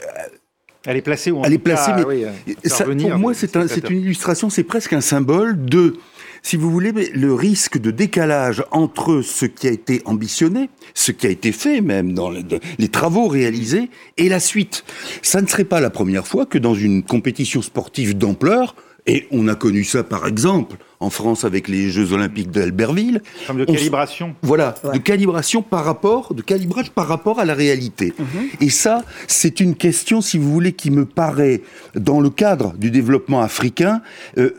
elle 0.86 0.96
est 0.96 1.02
placée 1.02 1.30
où 1.30 1.42
Elle 1.44 1.52
est 1.52 1.58
placée, 1.58 1.92
mais 1.96 3.08
pour 3.08 3.18
moi, 3.18 3.34
c'est 3.34 3.56
un, 3.56 3.66
une 3.66 4.00
illustration, 4.00 4.50
c'est 4.50 4.64
presque 4.64 4.92
un 4.92 5.00
symbole 5.00 5.64
de 5.64 5.96
si 6.46 6.56
vous 6.56 6.70
voulez, 6.70 6.92
le 6.92 7.34
risque 7.34 7.76
de 7.76 7.90
décalage 7.90 8.62
entre 8.70 9.20
ce 9.20 9.46
qui 9.46 9.66
a 9.66 9.72
été 9.72 10.00
ambitionné, 10.04 10.70
ce 10.94 11.10
qui 11.10 11.26
a 11.26 11.30
été 11.30 11.50
fait 11.50 11.80
même 11.80 12.12
dans 12.12 12.30
les, 12.30 12.88
travaux 12.88 13.26
réalisés, 13.26 13.90
et 14.16 14.28
la 14.28 14.38
suite. 14.38 14.84
Ça 15.22 15.42
ne 15.42 15.48
serait 15.48 15.64
pas 15.64 15.80
la 15.80 15.90
première 15.90 16.24
fois 16.24 16.46
que 16.46 16.56
dans 16.56 16.76
une 16.76 17.02
compétition 17.02 17.62
sportive 17.62 18.16
d'ampleur, 18.16 18.76
et 19.08 19.26
on 19.32 19.48
a 19.48 19.56
connu 19.56 19.82
ça 19.82 20.04
par 20.04 20.28
exemple 20.28 20.76
en 21.00 21.10
France 21.10 21.44
avec 21.44 21.66
les 21.66 21.90
Jeux 21.90 22.12
Olympiques 22.12 22.52
d'Albertville. 22.52 23.22
de 23.52 23.64
calibration. 23.64 24.36
Voilà, 24.42 24.76
de 24.94 24.98
calibration 24.98 25.62
par 25.62 25.84
rapport, 25.84 26.32
de 26.32 26.42
calibrage 26.42 26.92
par 26.92 27.08
rapport 27.08 27.40
à 27.40 27.44
la 27.44 27.54
réalité. 27.54 28.14
Mhm. 28.16 28.26
Et 28.60 28.70
ça, 28.70 29.04
c'est 29.26 29.58
une 29.58 29.74
question, 29.74 30.20
si 30.20 30.38
vous 30.38 30.52
voulez, 30.52 30.74
qui 30.74 30.92
me 30.92 31.06
paraît, 31.06 31.62
dans 31.96 32.20
le 32.20 32.30
cadre 32.30 32.72
du 32.74 32.92
développement 32.92 33.40
africain, 33.40 34.00
euh, 34.38 34.54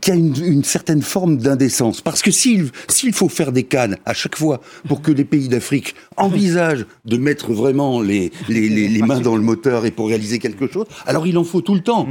qui 0.00 0.10
a 0.10 0.14
une, 0.14 0.64
certaine 0.64 1.02
forme 1.02 1.36
d'indécence. 1.36 2.00
Parce 2.00 2.22
que 2.22 2.30
s'il 2.30 2.70
s'il 2.88 3.12
faut 3.12 3.28
faire 3.28 3.52
des 3.52 3.64
cannes 3.64 3.96
à 4.04 4.14
chaque 4.14 4.36
fois 4.36 4.60
pour 4.88 5.02
que 5.02 5.10
les 5.10 5.24
pays 5.24 5.48
d'Afrique 5.48 5.94
envisagent 6.16 6.86
de 7.04 7.16
mettre 7.16 7.52
vraiment 7.52 8.00
les, 8.00 8.32
les, 8.48 8.68
les, 8.68 8.88
les, 8.88 9.02
mains 9.02 9.20
dans 9.20 9.36
le 9.36 9.42
moteur 9.42 9.86
et 9.86 9.90
pour 9.90 10.08
réaliser 10.08 10.38
quelque 10.38 10.70
chose, 10.70 10.86
alors 11.06 11.26
il 11.26 11.36
en 11.38 11.44
faut 11.44 11.60
tout 11.60 11.74
le 11.74 11.80
temps. 11.80 12.08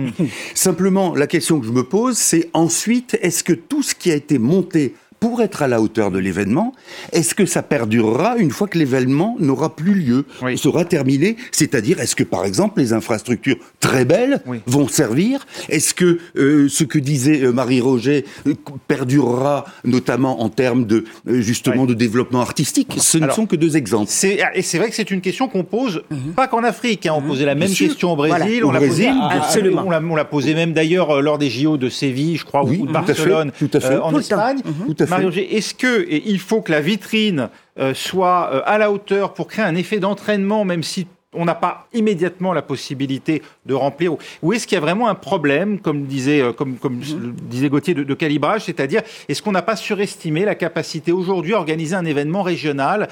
Simplement, 0.53 1.15
la 1.15 1.27
question 1.27 1.59
que 1.59 1.65
je 1.65 1.71
me 1.71 1.83
pose, 1.83 2.17
c'est 2.17 2.49
ensuite, 2.53 3.17
est-ce 3.21 3.43
que 3.43 3.53
tout 3.53 3.83
ce 3.83 3.95
qui 3.95 4.11
a 4.11 4.15
été 4.15 4.37
monté 4.37 4.93
pour 5.25 5.41
être 5.41 5.63
à 5.63 5.67
la 5.67 5.81
hauteur 5.81 6.11
de 6.11 6.19
l'événement, 6.19 6.71
est-ce 7.11 7.33
que 7.33 7.47
ça 7.47 7.63
perdurera 7.63 8.37
une 8.37 8.51
fois 8.51 8.67
que 8.67 8.77
l'événement 8.77 9.35
n'aura 9.39 9.75
plus 9.75 9.95
lieu, 9.95 10.25
sera 10.55 10.85
terminé? 10.85 11.35
C'est-à-dire, 11.51 11.99
est-ce 11.99 12.15
que 12.15 12.23
par 12.23 12.45
exemple 12.45 12.79
les 12.79 12.93
infrastructures 12.93 13.55
très 13.79 14.05
belles 14.05 14.43
vont 14.67 14.87
servir? 14.87 15.47
Est-ce 15.67 15.95
que 15.95 16.19
euh, 16.37 16.69
ce 16.69 16.83
que 16.83 16.99
disait 16.99 17.41
euh, 17.41 17.51
Marie 17.51 17.81
Roger 17.81 18.23
euh, 18.45 18.53
perdurera 18.87 19.65
notamment 19.83 20.43
en 20.43 20.49
termes 20.49 20.85
de 20.85 21.05
justement 21.25 21.87
de 21.87 21.95
développement 21.95 22.41
artistique? 22.41 22.93
Ce 22.99 23.17
ne 23.17 23.31
sont 23.31 23.47
que 23.47 23.55
deux 23.55 23.77
exemples. 23.77 24.11
Et 24.53 24.61
c'est 24.61 24.77
vrai 24.77 24.89
que 24.89 24.95
c'est 24.95 25.09
une 25.09 25.21
question 25.21 25.47
qu'on 25.47 25.63
pose 25.63 26.03
mhm. 26.11 26.33
pas 26.35 26.47
qu'en 26.47 26.63
Afrique. 26.63 27.07
Hein. 27.07 27.13
on 27.15 27.21
mhm. 27.21 27.27
posait 27.29 27.45
la 27.45 27.55
même 27.55 27.73
question 27.73 28.11
au 28.11 28.15
Brésil. 28.15 28.63
on, 28.63 28.71
l'a 28.71 28.79
posé, 28.79 29.07
absolument. 29.07 29.85
On 29.87 30.15
l'a 30.15 30.25
posé 30.25 30.53
même 30.53 30.73
d'ailleurs 30.73 31.19
lors 31.23 31.39
des 31.39 31.49
JO 31.49 31.77
de 31.77 31.89
Séville, 31.89 32.37
je 32.37 32.45
crois, 32.45 32.63
ou 32.63 32.85
de 32.85 32.91
Barcelone, 32.91 33.51
tout 33.57 33.71
à 33.73 33.79
fait, 33.79 33.97
en 33.97 34.15
Espagne. 34.19 34.59
Tout 34.85 34.95
à 34.99 35.07
fait 35.07 35.14
est-ce 35.19 35.73
que 35.73 36.07
il 36.09 36.39
faut 36.39 36.61
que 36.61 36.71
la 36.71 36.81
vitrine 36.81 37.49
euh, 37.79 37.93
soit 37.93 38.49
euh, 38.53 38.61
à 38.65 38.77
la 38.77 38.91
hauteur 38.91 39.33
pour 39.33 39.47
créer 39.47 39.65
un 39.65 39.75
effet 39.75 39.99
d'entraînement, 39.99 40.65
même 40.65 40.83
si 40.83 41.07
on 41.35 41.45
n'a 41.45 41.55
pas 41.55 41.87
immédiatement 41.93 42.53
la 42.53 42.61
possibilité 42.61 43.41
de 43.65 43.73
remplir 43.73 44.15
Ou 44.41 44.53
est-ce 44.53 44.67
qu'il 44.67 44.75
y 44.75 44.77
a 44.77 44.81
vraiment 44.81 45.07
un 45.07 45.15
problème, 45.15 45.79
comme 45.79 46.05
disait, 46.05 46.41
euh, 46.41 46.53
comme, 46.53 46.75
comme 46.77 46.99
mm-hmm. 46.99 47.33
disait 47.49 47.69
Gauthier, 47.69 47.93
de, 47.93 48.13
calibrage 48.13 48.65
C'est-à-dire, 48.65 49.01
est-ce 49.27 49.41
qu'on 49.41 49.51
n'a 49.51 49.61
pas 49.61 49.75
surestimé 49.75 50.45
la 50.45 50.55
capacité 50.55 51.11
aujourd'hui 51.11 51.53
à 51.53 51.57
organiser 51.57 51.95
un 51.95 52.05
événement 52.05 52.43
régional 52.43 53.07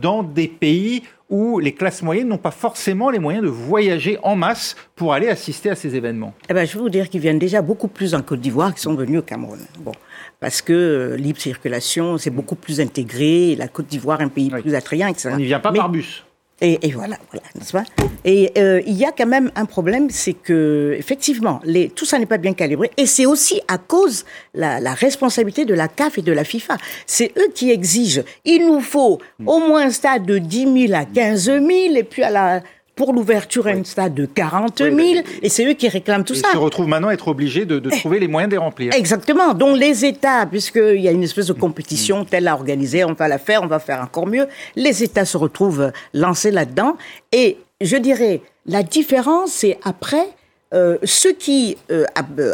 dans 0.00 0.22
des 0.22 0.48
pays 0.48 1.02
où 1.30 1.58
les 1.58 1.72
classes 1.72 2.02
moyennes 2.02 2.28
n'ont 2.28 2.36
pas 2.36 2.50
forcément 2.50 3.08
les 3.08 3.18
moyens 3.18 3.44
de 3.44 3.48
voyager 3.48 4.18
en 4.22 4.36
masse 4.36 4.76
pour 4.94 5.14
aller 5.14 5.28
assister 5.28 5.70
à 5.70 5.74
ces 5.74 5.96
événements? 5.96 6.34
Eh 6.48 6.54
ben, 6.54 6.66
Je 6.66 6.76
veux 6.76 6.82
vous 6.82 6.90
dire 6.90 7.08
qu'ils 7.08 7.20
viennent 7.20 7.38
déjà 7.38 7.62
beaucoup 7.62 7.88
plus 7.88 8.14
en 8.14 8.22
Côte 8.22 8.40
d'Ivoire 8.40 8.72
qu'ils 8.72 8.82
sont 8.82 8.94
venus 8.94 9.20
au 9.20 9.22
Cameroun. 9.22 9.60
Bon 9.80 9.92
parce 10.42 10.60
que 10.60 10.72
euh, 10.72 11.16
libre 11.16 11.40
circulation, 11.40 12.18
c'est 12.18 12.30
beaucoup 12.30 12.56
plus 12.56 12.80
intégré. 12.80 13.54
La 13.54 13.68
Côte 13.68 13.86
d'Ivoire, 13.86 14.20
un 14.20 14.28
pays 14.28 14.50
plus 14.50 14.74
attrayant, 14.74 15.06
etc. 15.06 15.30
On 15.32 15.36
n'y 15.36 15.44
vient 15.44 15.60
pas 15.60 15.72
par 15.72 15.88
bus. 15.88 16.24
Et, 16.64 16.92
voilà, 16.92 17.18
voilà, 17.32 17.44
n'est-ce 17.56 17.72
pas? 17.72 17.82
Et 18.24 18.52
euh, 18.56 18.80
il 18.86 18.94
y 18.94 19.04
a 19.04 19.10
quand 19.10 19.26
même 19.26 19.50
un 19.56 19.64
problème, 19.64 20.10
c'est 20.10 20.32
que 20.32 20.94
effectivement, 20.96 21.60
les, 21.64 21.88
tout 21.88 22.04
ça 22.04 22.20
n'est 22.20 22.26
pas 22.26 22.38
bien 22.38 22.54
calibré, 22.54 22.88
et 22.96 23.06
c'est 23.06 23.26
aussi 23.26 23.60
à 23.66 23.78
cause 23.78 24.24
la, 24.54 24.78
la 24.78 24.94
responsabilité 24.94 25.64
de 25.64 25.74
la 25.74 25.88
CAF 25.88 26.18
et 26.18 26.22
de 26.22 26.30
la 26.30 26.44
FIFA. 26.44 26.76
C'est 27.04 27.32
eux 27.36 27.48
qui 27.52 27.72
exigent. 27.72 28.22
Il 28.44 28.68
nous 28.68 28.80
faut 28.80 29.18
au 29.44 29.58
moins 29.58 29.86
un 29.86 29.90
stade 29.90 30.24
de 30.24 30.38
10 30.38 30.86
000 30.88 30.94
à 30.94 31.04
15 31.04 31.44
000, 31.46 31.62
et 31.96 32.04
puis 32.04 32.22
à 32.22 32.30
la 32.30 32.62
pour 32.94 33.12
l'ouverture 33.12 33.66
à 33.66 33.70
un 33.70 33.84
stade 33.84 34.14
de 34.14 34.26
40 34.26 34.78
000, 34.78 34.94
et 35.40 35.48
c'est 35.48 35.66
eux 35.66 35.72
qui 35.72 35.88
réclament 35.88 36.24
tout 36.24 36.34
ça. 36.34 36.48
Ils 36.50 36.56
se 36.56 36.58
retrouvent 36.58 36.88
maintenant 36.88 37.08
à 37.08 37.14
être 37.14 37.28
obligés 37.28 37.64
de, 37.64 37.82
eh. 37.84 37.98
trouver 37.98 38.18
les 38.18 38.28
moyens 38.28 38.50
de 38.50 38.56
les 38.56 38.62
remplir. 38.62 38.94
Exactement. 38.94 39.54
Donc 39.54 39.78
les 39.78 40.04
États, 40.04 40.46
puisqu'il 40.46 41.00
y 41.00 41.08
a 41.08 41.10
une 41.10 41.22
espèce 41.22 41.46
de 41.46 41.54
compétition 41.54 42.22
mm. 42.22 42.26
telle 42.26 42.48
à 42.48 42.54
organiser, 42.54 43.04
on 43.04 43.14
va 43.14 43.28
la 43.28 43.38
faire, 43.38 43.62
on 43.62 43.66
va 43.66 43.78
faire 43.78 44.00
encore 44.02 44.26
mieux, 44.26 44.46
les 44.76 45.02
États 45.02 45.24
se 45.24 45.36
retrouvent 45.36 45.90
lancés 46.12 46.50
là-dedans. 46.50 46.96
Et 47.32 47.56
je 47.80 47.96
dirais, 47.96 48.42
la 48.66 48.82
différence, 48.82 49.52
c'est 49.52 49.78
après, 49.84 50.28
euh, 50.74 50.98
ceux 51.02 51.32
qui 51.32 51.76
euh, 51.90 52.04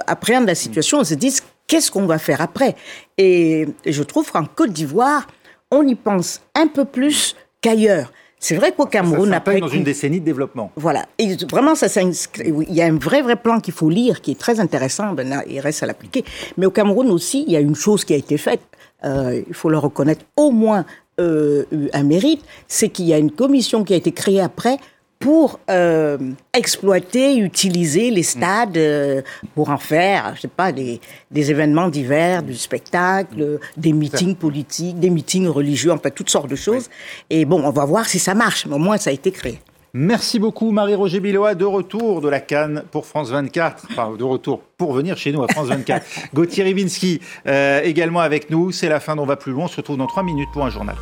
appréhendent 0.07 0.47
la 0.47 0.55
situation 0.55 1.03
se 1.05 1.15
disent, 1.15 1.43
qu'est-ce 1.67 1.91
qu'on 1.91 2.07
va 2.07 2.19
faire 2.19 2.41
après? 2.41 2.77
Et 3.19 3.67
je 3.85 4.03
trouve 4.03 4.31
qu'en 4.31 4.45
Côte 4.45 4.73
d'Ivoire, 4.73 5.27
on 5.71 5.87
y 5.87 5.95
pense 5.95 6.41
un 6.55 6.67
peu 6.67 6.85
plus 6.85 7.37
qu'ailleurs. 7.61 8.13
C'est 8.41 8.57
vrai 8.57 8.73
qu'au 8.73 8.87
Cameroun, 8.87 9.31
ça 9.31 9.37
après 9.37 9.61
dans 9.61 9.69
une 9.69 9.85
décennie 9.85 10.21
de 10.21 10.25
développement. 10.25 10.71
Voilà, 10.77 11.07
et 11.19 11.37
vraiment, 11.51 11.75
ça, 11.75 11.87
il 12.01 12.75
y 12.75 12.81
a 12.81 12.87
un 12.87 12.99
vrai 12.99 13.23
vrai 13.23 13.37
plan 13.37 13.61
qu'il 13.61 13.75
faut 13.75 13.91
lire, 13.91 14.21
qui 14.21 14.33
est 14.33 14.39
très 14.39 14.61
intéressant. 14.61 15.13
Ben 15.13 15.43
il 15.49 15.61
reste 15.61 15.83
à 15.83 15.87
l'appliquer. 15.87 16.25
Mais 16.57 16.67
au 16.67 16.71
Cameroun 16.71 17.11
aussi, 17.11 17.45
il 17.47 17.53
y 17.53 17.57
a 17.57 17.61
une 17.61 17.75
chose 17.75 18.05
qui 18.05 18.15
a 18.15 18.17
été 18.17 18.37
faite. 18.39 18.61
Euh, 19.05 19.43
il 19.47 19.55
faut 19.55 19.71
le 19.71 19.79
reconnaître, 19.79 20.25
au 20.37 20.51
moins 20.51 20.85
euh, 21.21 21.65
un 21.93 22.03
mérite, 22.03 22.43
c'est 22.67 22.89
qu'il 22.89 23.07
y 23.07 23.13
a 23.13 23.19
une 23.19 23.31
commission 23.31 23.85
qui 23.85 23.95
a 23.95 23.97
été 23.97 24.13
créée 24.13 24.41
après 24.41 24.79
pour 25.19 25.59
euh, 25.69 26.17
exploiter, 26.53 27.37
utiliser 27.39 28.11
les 28.11 28.23
stades 28.23 28.77
euh, 28.77 29.23
pour 29.55 29.71
en 29.71 29.79
faire, 29.79 30.35
je 30.37 30.43
sais 30.43 30.49
pas, 30.49 30.71
des, 30.71 31.01
des 31.31 31.51
événements 31.51 31.89
divers, 31.89 32.43
du 32.43 32.55
spectacle, 32.55 33.59
des 33.77 33.93
meetings 33.93 34.37
politiques, 34.37 35.01
des 35.01 35.11
meetings 35.11 35.49
religieux, 35.49 35.93
enfin 35.93 36.11
toutes 36.11 36.31
sortes 36.31 36.51
de 36.51 36.57
choses. 36.57 36.89
Et 37.31 37.45
bon, 37.45 37.63
on 37.65 37.71
va 37.71 37.85
voir 37.85 38.07
si 38.07 38.19
ça 38.19 38.35
marche, 38.35 38.67
mais 38.67 38.77
au 38.77 38.79
moins 38.79 38.97
ça 38.97 39.11
a 39.11 39.13
été 39.13 39.33
créé. 39.33 39.61
Merci 39.95 40.39
beaucoup 40.39 40.71
Marie-Roger 40.71 41.19
Biloa, 41.19 41.55
de 41.55 41.65
retour 41.65 42.21
de 42.21 42.29
la 42.29 42.41
Cannes 42.41 42.85
pour 42.91 43.07
France 43.07 43.31
24, 43.31 43.87
enfin 43.91 44.15
de 44.17 44.23
retour 44.25 44.61
pour 44.77 44.93
venir 44.93 45.17
chez 45.17 45.33
nous 45.33 45.43
à 45.43 45.49
France 45.49 45.69
24. 45.69 46.07
Gauthier 46.35 46.63
Ribinski 46.65 47.21
euh, 47.47 47.81
également 47.83 48.21
avec 48.21 48.51
nous, 48.51 48.71
c'est 48.71 48.89
la 48.89 49.01
fin 49.01 49.17
d'On 49.17 49.25
va 49.25 49.37
plus 49.37 49.53
loin, 49.53 49.65
on 49.65 49.69
se 49.69 49.79
retrouve 49.79 49.97
dans 49.97 50.07
trois 50.07 50.23
minutes 50.23 50.51
pour 50.53 50.65
un 50.65 50.71
journal. 50.71 50.97